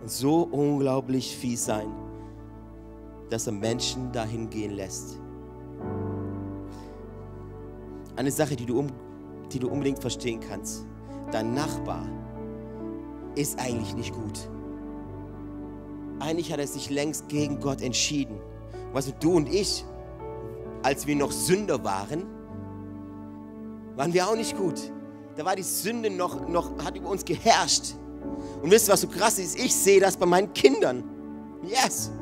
und 0.00 0.10
so 0.10 0.48
unglaublich 0.50 1.36
fies 1.36 1.66
sein, 1.66 1.92
dass 3.28 3.46
er 3.46 3.52
Menschen 3.52 4.10
dahin 4.12 4.48
gehen 4.48 4.70
lässt. 4.70 5.20
Eine 8.16 8.30
Sache, 8.30 8.56
die 8.56 8.64
du, 8.64 8.78
um, 8.78 8.86
die 9.52 9.58
du 9.58 9.68
unbedingt 9.68 9.98
verstehen 9.98 10.40
kannst. 10.40 10.86
Dein 11.32 11.52
Nachbar 11.52 12.06
ist 13.34 13.58
eigentlich 13.58 13.94
nicht 13.94 14.14
gut. 14.14 14.48
Eigentlich 16.22 16.52
hat 16.52 16.60
er 16.60 16.68
sich 16.68 16.88
längst 16.88 17.28
gegen 17.28 17.58
Gott 17.58 17.82
entschieden. 17.82 18.40
Weißt 18.92 19.08
du, 19.08 19.12
du 19.18 19.36
und 19.36 19.52
ich, 19.52 19.84
als 20.84 21.04
wir 21.04 21.16
noch 21.16 21.32
Sünder 21.32 21.82
waren, 21.82 22.26
waren 23.96 24.14
wir 24.14 24.28
auch 24.28 24.36
nicht 24.36 24.56
gut. 24.56 24.80
Da 25.36 25.44
war 25.44 25.56
die 25.56 25.64
Sünde 25.64 26.10
noch, 26.10 26.48
noch, 26.48 26.70
hat 26.84 26.96
über 26.96 27.08
uns 27.08 27.24
geherrscht. 27.24 27.94
Und 28.62 28.70
wisst 28.70 28.88
ihr, 28.88 28.92
was 28.92 29.00
so 29.00 29.08
krass 29.08 29.40
ist? 29.40 29.58
Ich 29.58 29.74
sehe 29.74 29.98
das 29.98 30.16
bei 30.16 30.26
meinen 30.26 30.52
Kindern. 30.52 31.02
Yes. 31.64 32.12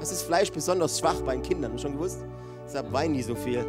Das 0.00 0.10
ist 0.10 0.22
Fleisch 0.22 0.50
besonders 0.50 0.98
schwach 0.98 1.20
bei 1.20 1.34
den 1.34 1.42
Kindern. 1.42 1.78
Schon 1.78 1.92
gewusst? 1.92 2.24
Deshalb 2.66 2.92
weinen 2.92 3.14
die 3.14 3.22
so 3.22 3.36
viel. 3.36 3.64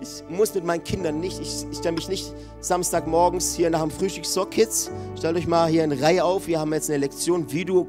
Ich 0.00 0.24
muss 0.28 0.54
mit 0.54 0.64
meinen 0.64 0.82
Kindern 0.82 1.20
nicht, 1.20 1.38
ich, 1.40 1.66
ich 1.70 1.78
stelle 1.78 1.94
mich 1.94 2.08
nicht 2.08 2.32
Samstagmorgens 2.60 3.54
hier 3.54 3.68
nach 3.68 3.82
dem 3.82 3.90
Frühstück, 3.90 4.24
so 4.24 4.46
Kids, 4.46 4.90
stellt 5.18 5.36
euch 5.36 5.46
mal 5.46 5.68
hier 5.68 5.84
in 5.84 5.92
Reihe 5.92 6.24
auf. 6.24 6.46
Wir 6.46 6.58
haben 6.58 6.72
jetzt 6.72 6.88
eine 6.88 6.98
Lektion, 6.98 7.50
wie 7.52 7.64
du 7.64 7.88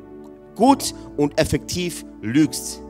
gut 0.56 0.94
und 1.16 1.38
effektiv 1.40 2.06
lügst. 2.22 2.82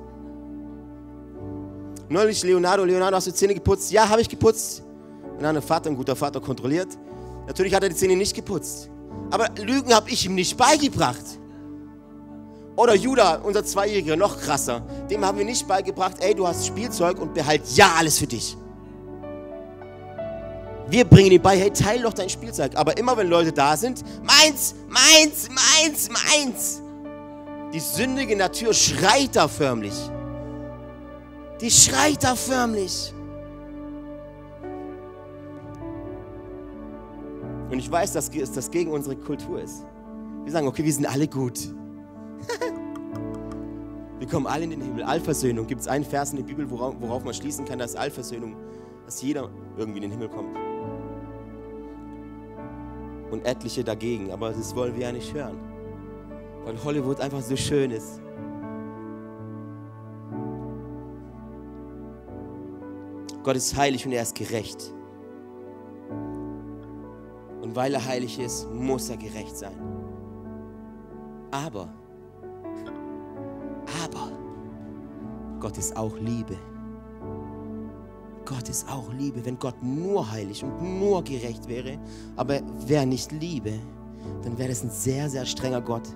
Neulich 2.10 2.44
Leonardo, 2.44 2.84
Leonardo, 2.84 3.16
hast 3.16 3.28
du 3.28 3.34
Zähne 3.34 3.54
geputzt? 3.54 3.92
Ja, 3.92 4.10
habe 4.10 4.22
ich 4.22 4.28
geputzt. 4.28 4.84
Und 5.38 5.44
dann 5.44 5.62
Vater, 5.62 5.90
ein 5.90 5.96
guter 5.96 6.16
Vater 6.16 6.42
kontrolliert. 6.42 6.90
Natürlich 7.48 7.74
hat 7.74 7.84
er 7.84 7.90
die 7.90 7.96
Zähne 7.96 8.16
nicht 8.16 8.36
geputzt. 8.36 8.90
Aber 9.30 9.50
Lügen 9.58 9.94
habe 9.94 10.10
ich 10.10 10.26
ihm 10.26 10.36
nicht 10.36 10.58
beigebracht. 10.58 11.24
Oder 12.76 12.96
Judah, 12.96 13.42
unser 13.44 13.64
Zweijähriger, 13.64 14.16
noch 14.16 14.40
krasser. 14.40 14.82
Dem 15.10 15.24
haben 15.24 15.38
wir 15.38 15.46
nicht 15.46 15.68
beigebracht, 15.68 16.18
ey, 16.20 16.34
du 16.34 16.48
hast 16.48 16.66
Spielzeug 16.66 17.20
und 17.20 17.34
behalt 17.34 17.62
ja 17.76 17.92
alles 17.98 18.18
für 18.18 18.28
dich. 18.28 18.58
Wir 20.92 21.06
bringen 21.06 21.32
ihm 21.32 21.42
bei, 21.42 21.58
hey, 21.58 21.72
teil 21.72 22.02
doch 22.02 22.12
dein 22.12 22.28
Spielzeug. 22.28 22.76
Aber 22.76 22.98
immer 22.98 23.16
wenn 23.16 23.30
Leute 23.30 23.54
da 23.54 23.78
sind, 23.78 24.04
meins, 24.26 24.76
meins, 24.90 25.48
meins, 25.50 26.10
meins. 26.10 26.82
Die 27.74 27.80
sündige 27.80 28.36
Natur 28.36 28.74
schreit 28.74 29.34
da 29.34 29.48
förmlich. 29.48 29.94
Die 31.62 31.72
schreit 31.72 32.22
da 32.22 32.36
förmlich. 32.36 33.14
Und 37.70 37.80
ich 37.80 37.90
weiß, 37.90 38.12
dass 38.12 38.30
das 38.30 38.70
gegen 38.70 38.92
unsere 38.92 39.16
Kultur 39.16 39.62
ist. 39.62 39.86
Wir 40.44 40.52
sagen, 40.52 40.68
okay, 40.68 40.84
wir 40.84 40.92
sind 40.92 41.06
alle 41.06 41.30
gut. 41.30 41.58
wir 44.20 44.28
kommen 44.28 44.46
alle 44.46 44.66
in 44.66 44.72
den 44.72 44.82
Himmel. 44.82 45.06
Allversöhnung. 45.06 45.68
Gibt 45.68 45.80
es 45.80 45.88
einen 45.88 46.04
Vers 46.04 46.32
in 46.32 46.38
der 46.40 46.44
Bibel, 46.44 46.70
worauf, 46.70 46.96
worauf 47.00 47.24
man 47.24 47.34
schließen 47.34 47.64
kann, 47.64 47.80
dass 47.80 47.96
Allversöhnung, 47.96 48.58
dass 49.06 49.22
jeder 49.22 49.50
irgendwie 49.78 50.00
in 50.00 50.10
den 50.10 50.12
Himmel 50.12 50.28
kommt. 50.28 50.71
Und 53.32 53.46
etliche 53.46 53.84
dagegen. 53.84 54.32
Aber 54.32 54.52
das 54.52 54.76
wollen 54.76 54.94
wir 54.94 55.04
ja 55.04 55.12
nicht 55.12 55.34
hören. 55.34 55.58
Weil 56.66 56.84
Hollywood 56.84 57.20
einfach 57.20 57.42
so 57.42 57.56
schön 57.56 57.92
ist. 57.92 58.22
Gott 63.44 63.56
ist 63.56 63.76
heilig 63.76 64.06
und 64.06 64.12
er 64.12 64.22
ist 64.22 64.36
gerecht. 64.36 64.94
Und 67.62 67.76
weil 67.76 67.94
er 67.94 68.06
heilig 68.06 68.40
ist, 68.40 68.70
muss 68.72 69.10
er 69.10 69.18
gerecht 69.18 69.58
sein. 69.58 69.76
Aber, 71.52 71.90
aber, 74.04 74.32
Gott 75.60 75.78
ist 75.78 75.96
auch 75.98 76.16
Liebe. 76.18 76.58
Gott 78.46 78.70
ist 78.70 78.88
auch 78.90 79.12
Liebe. 79.14 79.44
Wenn 79.46 79.58
Gott 79.60 79.82
nur 79.82 80.30
heilig 80.30 80.64
und 80.64 81.00
nur 81.00 81.24
gerecht 81.24 81.68
wäre, 81.68 81.98
aber 82.36 82.62
wäre 82.86 83.06
nicht 83.06 83.32
Liebe, 83.32 83.74
dann 84.44 84.58
wäre 84.58 84.70
das 84.70 84.84
ein 84.84 84.92
sehr, 84.92 85.30
sehr 85.30 85.46
strenger 85.46 85.82
Gott. 85.82 86.08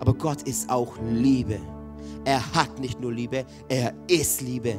Aber 0.00 0.14
Gott 0.14 0.42
ist 0.42 0.70
auch 0.70 0.94
Liebe. 1.10 1.58
Er 2.24 2.54
hat 2.54 2.78
nicht 2.78 3.00
nur 3.00 3.12
Liebe, 3.12 3.44
er 3.68 3.94
ist 4.06 4.40
Liebe. 4.40 4.78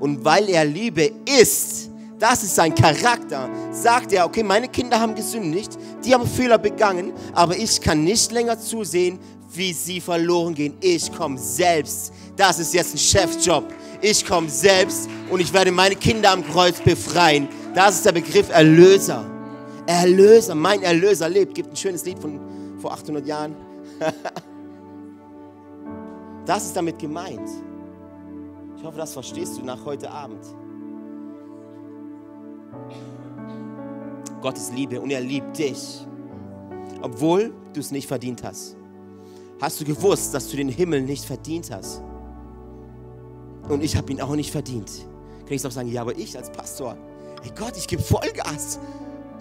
Und 0.00 0.24
weil 0.24 0.48
er 0.48 0.64
Liebe 0.64 1.10
ist, 1.40 1.90
das 2.18 2.42
ist 2.42 2.54
sein 2.54 2.74
Charakter. 2.74 3.48
Sagt 3.70 4.12
er, 4.12 4.26
okay, 4.26 4.42
meine 4.42 4.68
Kinder 4.68 4.98
haben 5.00 5.14
gesündigt, 5.14 5.76
die 6.04 6.14
haben 6.14 6.26
Fehler 6.26 6.58
begangen, 6.58 7.12
aber 7.32 7.56
ich 7.56 7.80
kann 7.80 8.04
nicht 8.04 8.32
länger 8.32 8.58
zusehen, 8.58 9.18
wie 9.52 9.72
sie 9.72 10.00
verloren 10.00 10.54
gehen. 10.54 10.74
Ich 10.80 11.12
komme 11.12 11.38
selbst. 11.38 12.12
Das 12.36 12.58
ist 12.58 12.74
jetzt 12.74 12.94
ein 12.94 12.98
Chefjob. 12.98 13.64
Ich 14.06 14.26
komme 14.26 14.50
selbst 14.50 15.08
und 15.30 15.40
ich 15.40 15.50
werde 15.54 15.72
meine 15.72 15.96
Kinder 15.96 16.30
am 16.30 16.44
Kreuz 16.44 16.78
befreien. 16.78 17.48
Das 17.74 17.94
ist 17.94 18.04
der 18.04 18.12
Begriff 18.12 18.50
Erlöser. 18.50 19.24
Erlöser, 19.86 20.54
mein 20.54 20.82
Erlöser 20.82 21.26
lebt. 21.26 21.54
Gibt 21.54 21.70
ein 21.70 21.76
schönes 21.76 22.04
Lied 22.04 22.18
von 22.18 22.38
vor 22.80 22.92
800 22.92 23.26
Jahren. 23.26 23.56
das 26.44 26.66
ist 26.66 26.76
damit 26.76 26.98
gemeint. 26.98 27.48
Ich 28.76 28.84
hoffe, 28.84 28.98
das 28.98 29.14
verstehst 29.14 29.56
du 29.56 29.64
nach 29.64 29.82
heute 29.86 30.10
Abend. 30.10 30.44
Gott 34.42 34.58
ist 34.58 34.74
Liebe 34.74 35.00
und 35.00 35.08
er 35.12 35.22
liebt 35.22 35.56
dich, 35.56 36.06
obwohl 37.00 37.54
du 37.72 37.80
es 37.80 37.90
nicht 37.90 38.06
verdient 38.06 38.44
hast. 38.44 38.76
Hast 39.62 39.80
du 39.80 39.86
gewusst, 39.86 40.34
dass 40.34 40.50
du 40.50 40.58
den 40.58 40.68
Himmel 40.68 41.00
nicht 41.00 41.24
verdient 41.24 41.70
hast? 41.70 42.02
Und 43.68 43.82
ich 43.82 43.96
habe 43.96 44.12
ihn 44.12 44.20
auch 44.20 44.34
nicht 44.34 44.50
verdient. 44.50 44.90
Kann 45.44 45.52
ich 45.52 45.62
doch 45.62 45.70
sagen, 45.70 45.90
ja, 45.90 46.02
aber 46.02 46.16
ich 46.16 46.36
als 46.36 46.50
Pastor, 46.50 46.96
hey 47.42 47.52
Gott, 47.56 47.76
ich 47.76 47.86
gebe 47.86 48.02
Vollgas. 48.02 48.78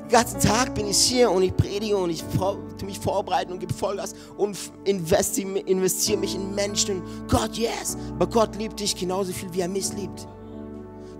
Den 0.04 0.10
ganzen 0.10 0.40
Tag 0.40 0.76
bin 0.76 0.88
ich 0.88 0.98
hier 0.98 1.32
und 1.32 1.44
ich 1.44 1.56
predige 1.56 1.98
und 1.98 2.10
ich 2.10 2.24
tue 2.24 2.86
mich 2.86 3.00
vorbereiten 3.00 3.54
und 3.54 3.60
gebe 3.60 3.74
Vollgas 3.74 4.14
und 4.38 4.58
investiere 4.84 5.60
investier 5.60 6.18
mich 6.18 6.36
in 6.36 6.54
Menschen. 6.54 7.02
Gott, 7.28 7.58
yes. 7.58 7.98
Aber 8.12 8.28
Gott 8.28 8.56
liebt 8.58 8.80
dich 8.80 8.96
genauso 8.96 9.32
viel, 9.32 9.54
wie 9.54 9.62
er 9.62 9.70
mich 9.70 9.94
liebt. 9.94 10.28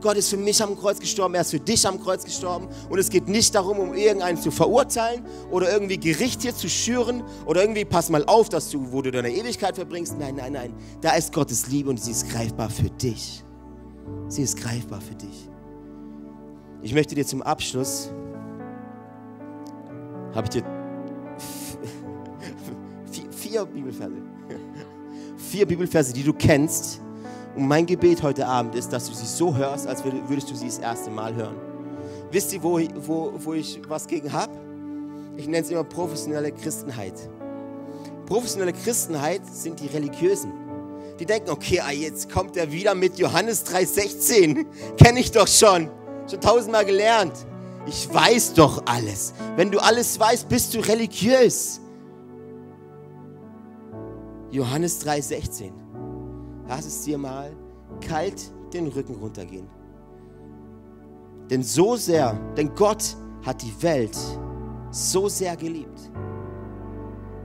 Gott 0.04 0.18
ist 0.18 0.30
für 0.30 0.38
mich 0.38 0.62
am 0.62 0.78
Kreuz 0.78 1.00
gestorben, 1.00 1.34
er 1.34 1.42
ist 1.42 1.52
für 1.52 1.62
dich 1.62 1.88
am 1.88 2.00
Kreuz 2.00 2.26
gestorben. 2.26 2.68
Und 2.90 3.00
es 3.00 3.10
geht 3.10 3.30
nicht 3.30 3.56
darum, 3.56 3.80
um 3.80 3.94
irgendeinen 3.94 4.38
zu 4.38 4.52
verurteilen 4.52 5.26
oder 5.50 5.72
irgendwie 5.72 5.98
Gericht 5.98 6.42
hier 6.42 6.54
zu 6.54 6.70
schüren 6.70 7.24
oder 7.46 7.62
irgendwie, 7.62 7.86
pass 7.86 8.10
mal 8.10 8.26
auf, 8.26 8.50
dass 8.50 8.70
du, 8.70 8.92
wo 8.92 9.02
du 9.02 9.12
deine 9.12 9.32
Ewigkeit 9.32 9.76
verbringst. 9.76 10.20
Nein, 10.20 10.36
nein, 10.36 10.52
nein. 10.52 10.74
Da 11.00 11.16
ist 11.16 11.34
Gottes 11.34 11.68
Liebe 11.68 11.90
und 11.90 12.02
sie 12.02 12.12
ist 12.12 12.30
greifbar 12.30 12.70
für 12.70 12.90
dich. 12.90 13.46
Sie 14.28 14.44
ist 14.44 14.58
greifbar 14.58 15.00
für 15.00 15.16
dich. 15.16 15.50
Ich 16.82 16.94
möchte 16.94 17.16
dir 17.16 17.26
zum 17.26 17.42
Abschluss, 17.42 18.12
habe 20.36 20.44
ich 20.44 20.50
dir 20.50 20.64
vier, 23.32 23.66
Bibelverse, 23.66 24.22
vier 25.38 25.66
Bibelverse, 25.66 26.12
die 26.12 26.24
du 26.24 26.34
kennst, 26.34 27.03
und 27.56 27.68
mein 27.68 27.86
Gebet 27.86 28.24
heute 28.24 28.48
Abend 28.48 28.76
ist, 28.76 28.92
dass 28.92 29.08
du 29.08 29.14
sie 29.14 29.26
so 29.26 29.56
hörst, 29.56 29.88
als 29.88 30.04
würdest 30.04 30.50
du 30.50 30.56
sie 30.56 30.66
das 30.66 30.80
erste 30.80 31.12
Mal 31.12 31.36
hören. 31.36 31.56
Wisst 32.32 32.52
ihr, 32.54 32.64
wo, 32.64 32.80
wo, 32.96 33.34
wo 33.36 33.54
ich 33.54 33.80
was 33.88 34.08
gegen 34.08 34.34
habe? 34.34 34.54
Ich 35.38 35.46
nenne 35.46 35.64
es 35.64 35.70
immer 35.70 35.84
professionelle 35.84 36.52
Christenheit. 36.52 37.14
Professionelle 38.26 38.74
Christenheit 38.74 39.42
sind 39.46 39.80
die 39.80 39.88
Religiösen. 39.88 40.52
Die 41.20 41.26
denken, 41.26 41.52
okay, 41.52 41.80
ah, 41.80 41.92
jetzt 41.92 42.32
kommt 42.32 42.58
er 42.58 42.72
wieder 42.72 42.96
mit 42.96 43.20
Johannes 43.20 43.66
3,16. 43.68 44.66
Kenne 44.98 45.20
ich 45.20 45.32
doch 45.32 45.48
schon. 45.48 45.90
Schon 46.30 46.42
tausendmal 46.42 46.86
gelernt. 46.86 47.34
Ich 47.86 48.12
weiß 48.12 48.54
doch 48.54 48.84
alles. 48.86 49.34
Wenn 49.56 49.70
du 49.70 49.80
alles 49.80 50.20
weißt, 50.20 50.50
bist 50.50 50.74
du 50.74 50.80
religiös. 50.80 51.80
Johannes 54.50 55.06
3,16. 55.06 55.83
Lass 56.68 56.86
es 56.86 57.02
dir 57.04 57.18
mal 57.18 57.52
kalt 58.02 58.52
den 58.74 58.88
Rücken 58.88 59.16
runtergehen. 59.16 59.68
Denn 61.50 61.64
so 61.64 61.96
sehr, 61.96 62.34
denn 62.58 62.74
Gott 62.76 63.16
hat 63.46 63.62
die 63.62 63.74
Welt 63.82 64.18
so 64.92 65.28
sehr 65.28 65.56
geliebt. 65.56 66.12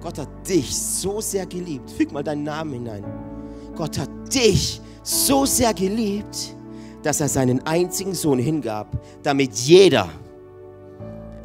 Gott 0.00 0.18
hat 0.18 0.48
dich 0.48 0.74
so 0.76 1.20
sehr 1.20 1.46
geliebt. 1.46 1.90
Füg 1.90 2.12
mal 2.12 2.22
deinen 2.22 2.44
Namen 2.44 2.72
hinein. 2.74 3.04
Gott 3.74 3.98
hat 3.98 4.10
dich 4.32 4.80
so 5.02 5.44
sehr 5.44 5.74
geliebt, 5.74 6.54
dass 7.02 7.20
er 7.20 7.28
seinen 7.28 7.64
einzigen 7.66 8.14
Sohn 8.14 8.38
hingab, 8.38 8.86
damit 9.22 9.54
jeder, 9.54 10.08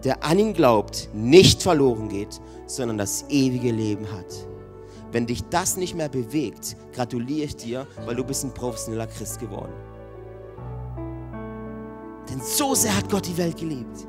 der 0.04 0.24
an 0.24 0.40
ihn 0.40 0.54
glaubt, 0.54 1.10
nicht 1.14 1.62
verloren 1.62 2.10
geht, 2.10 2.40
sondern 2.68 2.98
das 2.98 3.26
ewige 3.30 3.72
Leben 3.72 4.12
hat. 4.12 4.48
Wenn 5.13 5.28
dich 5.28 5.43
das 5.49 5.78
nicht 5.78 5.93
mehr 5.93 6.10
bewegt, 6.10 6.76
gratuliere 6.91 7.45
ich 7.45 7.56
dir, 7.56 7.86
weil 8.06 8.15
du 8.15 8.23
bist 8.23 8.43
ein 8.43 8.54
professioneller 8.54 9.06
Christ 9.06 9.39
geworden. 9.39 9.71
Denn 12.30 12.41
so 12.41 12.73
sehr 12.73 12.97
hat 12.97 13.12
Gott 13.12 13.28
die 13.28 13.38
Welt 13.38 13.58
geliebt. 13.58 14.08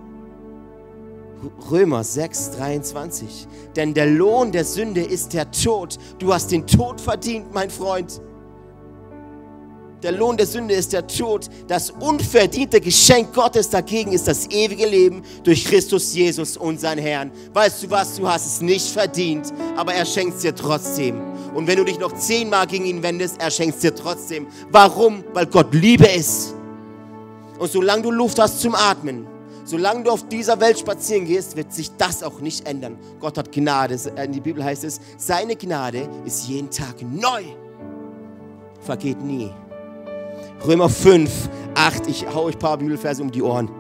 Römer 1.71 2.03
6, 2.03 2.53
23. 2.53 3.47
Denn 3.77 3.93
der 3.93 4.07
Lohn 4.07 4.51
der 4.51 4.65
Sünde 4.65 5.03
ist 5.03 5.35
der 5.35 5.51
Tod. 5.51 5.99
Du 6.19 6.33
hast 6.33 6.51
den 6.51 6.67
Tod 6.67 6.99
verdient, 6.99 7.53
mein 7.53 7.69
Freund. 7.69 8.23
Der 10.05 10.13
Lohn 10.13 10.37
der 10.37 10.47
Sünde 10.47 10.75
ist 10.75 10.93
der 10.93 11.07
Tod. 11.07 11.49
Das 11.67 11.91
unverdiente 11.91 12.79
Geschenk 12.79 13.33
Gottes 13.33 13.71
dagegen 13.71 14.13
ist 14.13 14.29
das 14.29 14.47
ewige 14.51 14.87
Leben 14.87 15.23
durch 15.45 15.65
Christus 15.65 16.13
Jesus, 16.13 16.59
unseren 16.59 16.99
Herrn. 16.99 17.33
Weißt 17.55 17.83
du 17.83 17.91
was? 17.91 18.17
Du 18.17 18.29
hast 18.29 18.47
es 18.47 18.61
nicht 18.61 18.87
verdient, 18.87 19.51
aber 19.79 19.95
er 19.95 20.05
schenkt 20.05 20.37
es 20.37 20.43
dir 20.43 20.55
trotzdem. 20.55 21.23
Und 21.55 21.67
wenn 21.67 21.79
du 21.79 21.85
dich 21.85 21.99
noch 21.99 22.13
zehnmal 22.13 22.67
gegen 22.67 22.85
ihn 22.85 23.03
wendest, 23.03 23.41
er 23.41 23.51
schenkt 23.51 23.77
es 23.77 23.81
dir 23.81 23.95
trotzdem. 23.95 24.47
Warum? 24.71 25.25
Weil 25.33 25.47
Gott 25.47 25.73
Liebe 25.73 26.07
ist. 26.07 26.55
Und 27.59 27.73
solange 27.73 28.03
du 28.03 28.11
Luft 28.11 28.39
hast 28.39 28.61
zum 28.61 28.75
Atmen, 28.75 29.27
solange 29.65 30.05
du 30.05 30.11
auf 30.11 30.29
dieser 30.29 30.61
Welt 30.61 30.79
spazieren 30.79 31.25
gehst, 31.25 31.57
wird 31.57 31.73
sich 31.73 31.91
das 31.97 32.23
auch 32.23 32.41
nicht 32.41 32.69
ändern. 32.69 32.99
Gott 33.21 33.39
hat 33.39 33.51
Gnade. 33.51 33.95
In 34.23 34.33
der 34.35 34.41
Bibel 34.43 34.63
heißt 34.63 34.85
es, 34.85 35.01
seine 35.17 35.57
Gnade 35.57 36.07
ist 36.27 36.47
jeden 36.47 36.69
Tag 36.69 36.97
neu. 37.01 37.43
Vergeht 38.83 39.23
nie. 39.23 39.51
Römer 40.67 40.89
5, 40.89 41.31
8, 41.75 42.07
ich 42.09 42.27
hau 42.27 42.45
euch 42.45 42.55
ein 42.55 42.59
paar 42.59 42.79
Bibelverse 42.79 43.23
um 43.23 43.31
die 43.31 43.43
Ohren. 43.43 43.71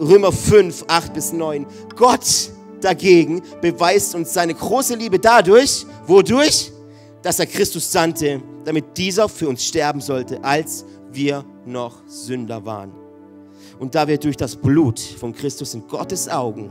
Römer 0.00 0.32
5, 0.32 0.84
8 0.88 1.12
bis 1.12 1.32
9. 1.32 1.66
Gott 1.94 2.50
dagegen 2.80 3.42
beweist 3.60 4.14
uns 4.14 4.32
seine 4.32 4.54
große 4.54 4.94
Liebe 4.94 5.18
dadurch, 5.18 5.86
wodurch? 6.06 6.72
Dass 7.22 7.38
er 7.38 7.46
Christus 7.46 7.90
sandte, 7.90 8.42
damit 8.64 8.96
dieser 8.96 9.28
für 9.28 9.48
uns 9.48 9.64
sterben 9.64 10.00
sollte, 10.00 10.42
als 10.44 10.84
wir 11.10 11.44
noch 11.64 11.94
Sünder 12.06 12.64
waren. 12.64 12.92
Und 13.78 13.94
da 13.94 14.06
wir 14.06 14.18
durch 14.18 14.36
das 14.36 14.56
Blut 14.56 15.00
von 15.00 15.34
Christus 15.34 15.74
in 15.74 15.86
Gottes 15.86 16.28
Augen, 16.28 16.70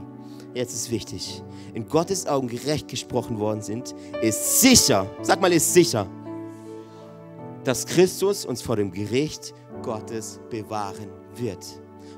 jetzt 0.53 0.73
ist 0.73 0.89
wichtig, 0.89 1.41
in 1.73 1.87
Gottes 1.87 2.25
Augen 2.25 2.47
gerecht 2.47 2.87
gesprochen 2.87 3.37
worden 3.39 3.61
sind, 3.61 3.93
ist 4.21 4.61
sicher, 4.61 5.07
sag 5.21 5.41
mal, 5.41 5.51
ist 5.51 5.73
sicher, 5.73 6.07
dass 7.65 7.85
Christus 7.85 8.45
uns 8.45 8.61
vor 8.61 8.75
dem 8.77 8.91
Gericht 8.91 9.53
Gottes 9.81 10.39
bewahren 10.49 11.09
wird. 11.35 11.65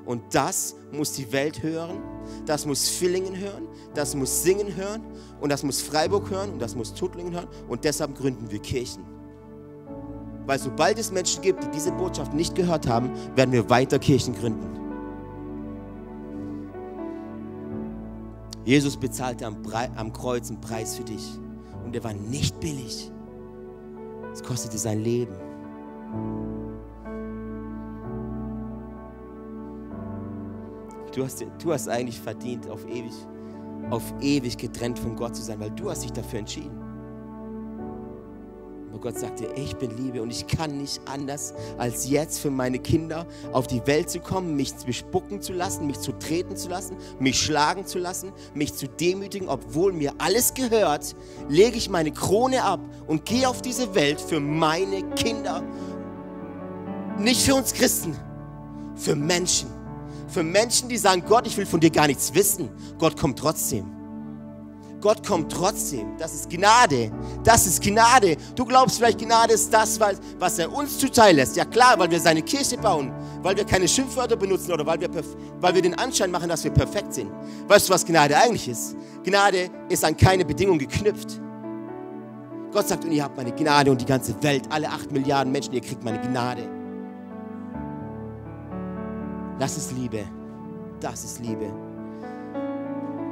Und 0.06 0.24
das 0.34 0.76
muss 0.92 1.14
die 1.14 1.32
Welt 1.32 1.64
hören, 1.64 2.02
das 2.46 2.66
muss 2.66 2.88
Villingen 2.88 3.38
hören, 3.38 3.68
das 3.94 4.16
muss 4.16 4.44
Singen 4.44 4.76
hören 4.76 5.02
und 5.42 5.50
das 5.50 5.64
muss 5.64 5.82
Freiburg 5.82 6.30
hören 6.30 6.52
und 6.54 6.62
das 6.62 6.76
muss 6.76 6.94
Tuttlingen 6.94 7.34
hören 7.34 7.48
und 7.68 7.84
deshalb 7.84 8.16
gründen 8.16 8.52
wir 8.52 8.60
Kirchen. 8.60 9.04
Weil 10.46 10.60
sobald 10.60 10.98
es 10.98 11.12
Menschen 11.12 11.42
gibt, 11.42 11.64
die 11.64 11.72
diese 11.72 11.92
Botschaft 11.92 12.34
nicht 12.34 12.56
gehört 12.56 12.88
haben, 12.88 13.12
werden 13.36 13.52
wir 13.52 13.70
weiter 13.70 14.00
Kirchen 14.00 14.34
gründen. 14.34 14.78
Jesus 18.64 18.98
bezahlte 18.98 19.46
am, 19.46 19.58
am 19.96 20.12
Kreuz 20.12 20.50
einen 20.50 20.60
Preis 20.60 20.98
für 20.98 21.04
dich 21.04 21.26
und 21.86 21.96
der 21.96 22.04
war 22.04 22.14
nicht 22.14 22.60
billig. 22.60 23.12
Es 24.38 24.43
kostete 24.43 24.78
sein 24.78 25.04
Leben. 25.04 25.34
Du 31.12 31.23
hast, 31.23 31.43
du 31.58 31.73
hast 31.73 31.89
eigentlich 31.89 32.21
verdient, 32.21 32.69
auf 32.69 32.86
ewig, 32.88 33.13
auf 33.89 34.13
ewig 34.21 34.56
getrennt 34.56 35.00
von 35.00 35.15
Gott 35.15 35.36
zu 35.36 35.41
sein, 35.41 35.60
weil 35.60 35.71
du 35.71 35.89
hast 35.89 36.04
dich 36.04 36.12
dafür 36.12 36.38
entschieden. 36.38 36.87
Aber 38.98 39.12
Gott 39.12 39.20
sagt 39.20 39.42
dir, 39.42 39.56
ich 39.56 39.76
bin 39.76 39.96
Liebe 39.96 40.24
und 40.24 40.32
ich 40.32 40.48
kann 40.48 40.80
nicht 40.80 41.00
anders, 41.06 41.54
als 41.78 42.10
jetzt 42.10 42.40
für 42.40 42.50
meine 42.50 42.80
Kinder 42.80 43.28
auf 43.52 43.68
die 43.68 43.86
Welt 43.86 44.10
zu 44.10 44.20
kommen, 44.20 44.56
mich 44.56 44.74
bespucken 44.74 45.40
zu 45.40 45.54
lassen, 45.54 45.86
mich 45.86 46.00
zu 46.00 46.14
treten 46.14 46.58
zu 46.58 46.68
lassen, 46.68 46.98
mich 47.20 47.40
schlagen 47.40 47.86
zu 47.86 48.00
lassen, 48.00 48.32
mich 48.56 48.74
zu 48.74 48.88
demütigen, 48.88 49.50
obwohl 49.50 49.94
mir 49.94 50.14
alles 50.18 50.56
gehört, 50.56 51.16
lege 51.48 51.78
ich 51.78 51.92
meine 51.92 52.12
Krone 52.12 52.64
ab 52.64 52.80
und 53.06 53.24
gehe 53.26 53.48
auf 53.48 53.62
diese 53.62 53.94
Welt 53.94 54.20
für 54.20 54.40
meine 54.40 55.04
Kinder. 55.12 55.62
Nicht 57.20 57.44
für 57.44 57.54
uns 57.54 57.72
Christen, 57.72 58.16
für 58.96 59.16
Menschen. 59.16 59.70
Für 60.28 60.42
Menschen, 60.42 60.90
die 60.90 60.98
sagen, 60.98 61.22
Gott, 61.28 61.46
ich 61.46 61.56
will 61.56 61.68
von 61.68 61.80
dir 61.80 61.92
gar 61.92 62.08
nichts 62.08 62.34
wissen. 62.34 62.68
Gott 62.98 63.16
kommt 63.16 63.38
trotzdem. 63.38 63.97
Gott 65.00 65.26
kommt 65.26 65.52
trotzdem. 65.52 66.18
Das 66.18 66.34
ist 66.34 66.50
Gnade. 66.50 67.12
Das 67.44 67.68
ist 67.68 67.84
Gnade. 67.84 68.36
Du 68.56 68.66
glaubst 68.66 68.98
vielleicht, 68.98 69.20
Gnade 69.20 69.54
ist 69.54 69.72
das, 69.72 70.00
was 70.00 70.60
er 70.60 70.74
uns 70.74 70.98
zuteil 70.98 71.36
lässt. 71.36 71.56
Ja 71.56 71.66
klar, 71.66 72.00
weil 72.00 72.10
wir 72.10 72.20
seine 72.20 72.42
Kirche 72.42 72.78
bauen, 72.78 73.14
weil 73.44 73.56
wir 73.56 73.64
keine 73.64 73.88
Schimpfwörter 73.88 74.36
benutzen 74.36 74.72
oder 74.72 74.86
weil 74.86 75.00
wir, 75.00 75.10
weil 75.60 75.76
wir 75.76 75.82
den 75.82 75.94
Anschein 76.00 76.32
machen, 76.32 76.50
dass 76.50 76.64
wir 76.64 76.72
perfekt 76.72 77.14
sind. 77.14 77.32
Weißt 77.68 77.88
du, 77.88 77.94
was 77.94 78.06
Gnade 78.06 78.36
eigentlich 78.36 78.68
ist? 78.68 78.96
Gnade 79.24 79.70
ist 79.90 80.04
an 80.04 80.18
keine 80.18 80.44
Bedingung 80.44 80.80
geknüpft. 80.80 81.40
Gott 82.72 82.88
sagt, 82.88 83.06
und 83.06 83.12
ihr 83.12 83.24
habt 83.24 83.38
meine 83.38 83.52
Gnade 83.54 83.92
und 83.92 84.02
die 84.02 84.06
ganze 84.06 84.42
Welt, 84.44 84.64
alle 84.70 84.90
acht 84.90 85.12
Milliarden 85.12 85.52
Menschen, 85.52 85.74
ihr 85.74 85.82
kriegt 85.82 86.04
meine 86.04 86.20
Gnade. 86.20 86.68
Das 89.60 89.78
ist 89.78 89.92
Liebe. 89.94 90.24
Das 91.00 91.24
ist 91.24 91.40
Liebe. 91.40 91.72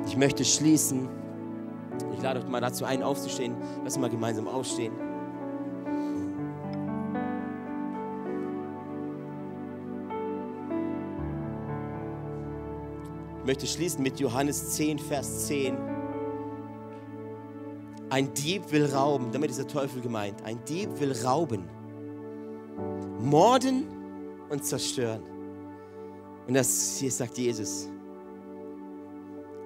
Ich 0.07 0.15
möchte 0.15 0.45
schließen. 0.45 1.09
Ich 2.13 2.21
lade 2.21 2.39
euch 2.39 2.47
mal 2.47 2.61
dazu 2.61 2.85
ein, 2.85 3.03
aufzustehen. 3.03 3.55
Lass 3.83 3.95
uns 3.95 3.99
mal 3.99 4.09
gemeinsam 4.09 4.47
aufstehen. 4.47 4.93
Ich 13.39 13.47
möchte 13.47 13.67
schließen 13.67 14.01
mit 14.01 14.19
Johannes 14.19 14.71
10, 14.71 14.97
Vers 14.97 15.45
10. 15.47 15.77
Ein 18.09 18.33
Dieb 18.33 18.71
will 18.71 18.85
rauben, 18.85 19.31
damit 19.31 19.51
ist 19.51 19.59
der 19.59 19.67
Teufel 19.67 20.01
gemeint. 20.01 20.41
Ein 20.43 20.63
Dieb 20.65 20.99
will 20.99 21.11
rauben, 21.23 21.65
morden 23.19 23.85
und 24.49 24.63
zerstören. 24.63 25.21
Und 26.47 26.53
das 26.53 26.97
hier 26.97 27.11
sagt 27.11 27.37
Jesus. 27.37 27.89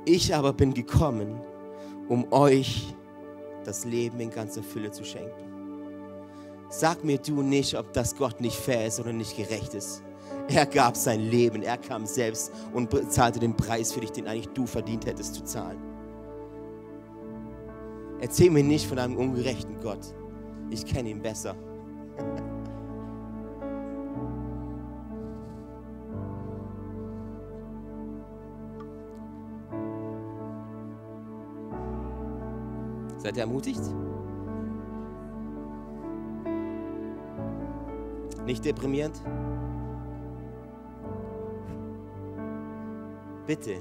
Ich 0.05 0.33
aber 0.33 0.53
bin 0.53 0.73
gekommen, 0.73 1.39
um 2.09 2.31
euch 2.33 2.93
das 3.63 3.85
Leben 3.85 4.19
in 4.19 4.29
ganzer 4.29 4.63
Fülle 4.63 4.91
zu 4.91 5.05
schenken. 5.05 5.31
Sag 6.69 7.03
mir 7.03 7.17
du 7.17 7.41
nicht, 7.41 7.75
ob 7.77 7.93
das 7.93 8.15
Gott 8.15 8.41
nicht 8.41 8.55
fair 8.55 8.85
ist 8.85 8.99
oder 8.99 9.13
nicht 9.13 9.37
gerecht 9.37 9.73
ist. 9.73 10.03
Er 10.47 10.65
gab 10.65 10.97
sein 10.97 11.19
Leben, 11.19 11.61
er 11.61 11.77
kam 11.77 12.05
selbst 12.05 12.51
und 12.73 12.89
bezahlte 12.89 13.39
den 13.39 13.55
Preis 13.55 13.93
für 13.93 14.01
dich, 14.01 14.11
den 14.11 14.27
eigentlich 14.27 14.49
du 14.49 14.65
verdient 14.65 15.05
hättest 15.05 15.35
zu 15.35 15.43
zahlen. 15.43 15.79
Erzähl 18.19 18.49
mir 18.49 18.63
nicht 18.63 18.85
von 18.85 18.99
einem 18.99 19.15
ungerechten 19.15 19.79
Gott. 19.79 20.13
Ich 20.69 20.85
kenne 20.85 21.09
ihn 21.09 21.21
besser. 21.21 21.55
Seid 33.19 33.35
ihr 33.35 33.43
ermutigt? 33.43 33.81
Nicht 38.45 38.63
deprimierend? 38.63 39.21
Bitte. 43.45 43.75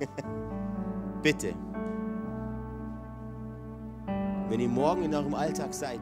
Bitte. 1.22 1.54
Wenn 4.48 4.60
ihr 4.60 4.68
morgen 4.68 5.04
in 5.04 5.14
eurem 5.14 5.34
Alltag 5.34 5.72
seid, 5.72 6.00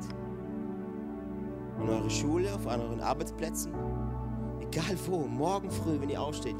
in 1.80 1.88
eurer 1.88 2.10
Schule, 2.10 2.54
auf 2.54 2.66
euren 2.66 3.00
Arbeitsplätzen, 3.00 3.74
egal 4.60 4.96
wo, 5.06 5.26
morgen 5.26 5.70
früh, 5.70 6.00
wenn 6.00 6.08
ihr 6.08 6.20
aufsteht 6.20 6.56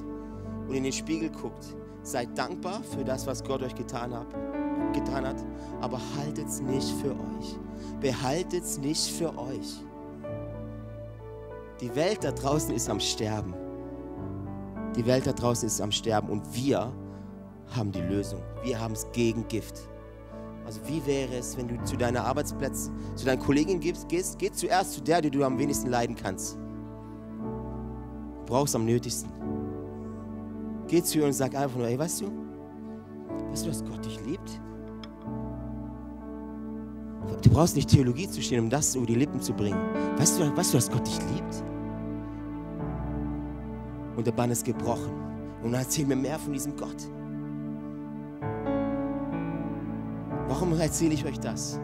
und 0.69 0.75
in 0.75 0.85
den 0.85 0.93
Spiegel 0.93 1.31
guckt, 1.31 1.75
seid 2.03 2.37
dankbar 2.37 2.83
für 2.83 3.05
das, 3.05 3.27
was 3.27 3.43
Gott 3.43 3.63
euch 3.63 3.75
getan 3.75 4.15
hat, 4.15 4.27
getan 4.95 5.27
hat 5.27 5.37
aber 5.85 6.01
haltet 6.17 6.49
es 6.49 6.63
nicht 6.63 6.89
für 7.03 7.11
euch. 7.11 7.59
Behaltet 8.01 8.65
es 8.65 8.79
nicht 8.79 9.07
für 9.11 9.37
euch. 9.39 9.85
Die 11.81 11.95
Welt 11.95 12.25
da 12.25 12.33
draußen 12.33 12.75
ist 12.75 12.89
am 12.89 12.99
Sterben. 13.01 13.55
Die 14.97 15.05
Welt 15.05 15.27
da 15.27 15.33
draußen 15.33 15.67
ist 15.67 15.83
am 15.83 15.93
Sterben 15.93 16.31
und 16.31 16.43
wir 16.55 16.91
haben 17.77 17.93
die 17.93 18.01
Lösung. 18.01 18.41
Wir 18.63 18.81
haben 18.81 18.95
es 18.95 19.07
gegen 19.13 19.47
Gift. 19.49 19.81
Also 20.65 20.81
wie 20.87 21.05
wäre 21.05 21.35
es, 21.35 21.55
wenn 21.59 21.69
du 21.69 21.83
zu 21.85 21.97
deiner 21.97 22.25
Arbeitsplatz, 22.25 22.91
zu 23.15 23.27
deinen 23.27 23.41
Kollegin 23.41 23.79
gehst, 23.79 24.09
gehst, 24.09 24.39
geh 24.39 24.51
zuerst 24.51 24.95
zu 24.95 25.03
der, 25.03 25.21
die 25.21 25.31
du 25.31 25.45
am 25.45 25.59
wenigsten 25.59 25.91
leiden 25.91 26.17
kannst. 26.17 26.57
Du 26.57 28.45
brauchst 28.47 28.75
am 28.75 28.87
nötigsten. 28.87 29.31
Geh 30.87 31.03
zu 31.03 31.19
ihr 31.19 31.27
und 31.27 31.35
sag 31.35 31.55
einfach 31.55 31.77
nur, 31.77 31.89
hey, 31.89 31.99
weißt 31.99 32.23
du, 32.23 32.31
weißt 33.51 33.67
du, 33.67 33.69
dass 33.69 33.85
Gott 33.85 34.03
dich 34.03 34.19
liebt? 34.25 34.61
Du 37.43 37.51
brauchst 37.51 37.77
nicht 37.77 37.89
Theologie 37.89 38.29
zu 38.29 38.43
stehen, 38.43 38.65
um 38.65 38.71
das 38.71 38.95
über 38.95 39.07
die 39.07 39.15
Lippen 39.15 39.41
zu 39.41 39.53
bringen. 39.53 39.79
Weißt 40.17 40.39
du, 40.39 40.57
weißt 40.57 40.73
du, 40.73 40.79
dass 40.79 40.91
Gott 40.91 41.07
dich 41.07 41.19
liebt? 41.33 41.65
Und 44.17 44.27
der 44.27 44.33
Bann 44.33 44.51
ist 44.51 44.65
gebrochen. 44.65 45.13
Und 45.63 45.73
dann 45.73 45.81
erzähl 45.81 46.07
mir 46.07 46.17
mehr 46.17 46.39
von 46.39 46.53
diesem 46.53 46.77
Gott. 46.77 46.97
Warum 50.49 50.79
erzähle 50.79 51.15
ich 51.15 51.25
euch 51.25 51.41
das? 51.41 51.81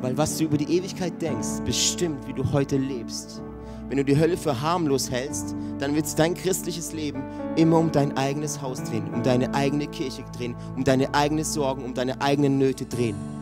Weil 0.00 0.16
was 0.16 0.38
du 0.38 0.44
über 0.44 0.56
die 0.56 0.76
Ewigkeit 0.76 1.20
denkst, 1.20 1.60
bestimmt, 1.64 2.26
wie 2.26 2.32
du 2.32 2.50
heute 2.52 2.76
lebst. 2.76 3.42
Wenn 3.88 3.98
du 3.98 4.04
die 4.04 4.18
Hölle 4.18 4.36
für 4.36 4.60
harmlos 4.60 5.10
hältst, 5.10 5.54
dann 5.78 5.94
wird 5.94 6.18
dein 6.18 6.34
christliches 6.34 6.92
Leben 6.92 7.22
immer 7.56 7.78
um 7.78 7.92
dein 7.92 8.16
eigenes 8.16 8.60
Haus 8.60 8.82
drehen, 8.82 9.08
um 9.14 9.22
deine 9.22 9.54
eigene 9.54 9.86
Kirche 9.86 10.24
drehen, 10.36 10.56
um 10.74 10.82
deine 10.82 11.14
eigenen 11.14 11.44
Sorgen, 11.44 11.84
um 11.84 11.94
deine 11.94 12.20
eigenen 12.20 12.58
Nöte 12.58 12.84
drehen. 12.84 13.35